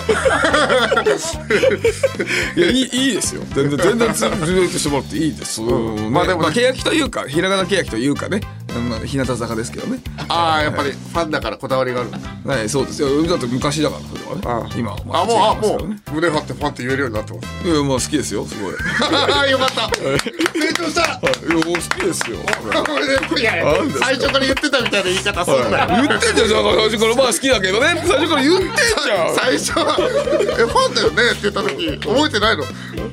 [2.55, 3.41] いやいいいいですよ。
[3.53, 6.11] 全然全然ツイートしてもらっていいです、うん。
[6.11, 6.53] まあでもね。
[6.53, 8.41] 欅というかひらがな欅というかね
[8.79, 9.99] まあ日向坂ですけどね。
[10.27, 12.09] ああ、やっぱりファンだからこだわりがある。
[12.09, 12.19] んだ。
[12.45, 13.23] はいそうですよ。
[13.23, 14.15] だって昔だからそ
[14.45, 14.73] れはね。
[14.77, 17.67] 今はまあ、もう、あ、もう、胸張ってファンって言えるようになってます。
[17.67, 18.73] いやまあ好きですよすごい。
[18.73, 18.75] い
[19.31, 19.89] ああ、よかった。
[19.95, 21.01] 成長した。
[21.01, 21.19] や
[21.53, 22.37] もう好きですよ
[23.37, 23.53] いや
[23.99, 25.87] 最初から言ってたみたいな言い方すんなよ。
[25.89, 27.15] 言ってんじゃん最初から。
[27.15, 28.03] まあ好きだけどね。
[28.05, 29.35] 最初から言ってんじゃん。
[29.35, 29.95] 最初は
[30.59, 32.63] 「えファンだよね」って言った時覚えてないの？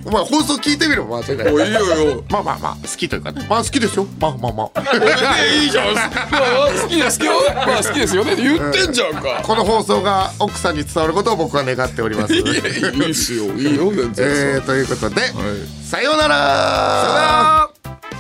[0.05, 1.53] お前放送聞いてみろ間違いない。
[1.53, 2.25] おいいよよ。
[2.31, 3.47] まあまあまあ好きというかね。
[3.49, 4.07] まあ好きですよ。
[4.21, 4.81] まあまあまあ。
[4.81, 5.95] いやいいじゃん。
[5.95, 8.33] まあ好きですよまあ好きですよね。
[8.33, 9.43] って言ってんじゃんか。
[9.43, 12.35] この放送が奥さんに伝わることを僕は願っております。
[12.35, 13.45] いやいいですよ。
[13.55, 14.27] いいよ全然。
[14.57, 15.33] えー、ということで、はい。
[15.85, 17.71] さようなら。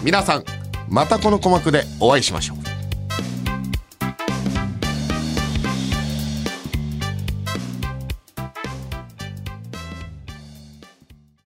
[0.02, 0.44] 皆さん
[0.88, 2.71] またこの鼓膜でお会いしましょう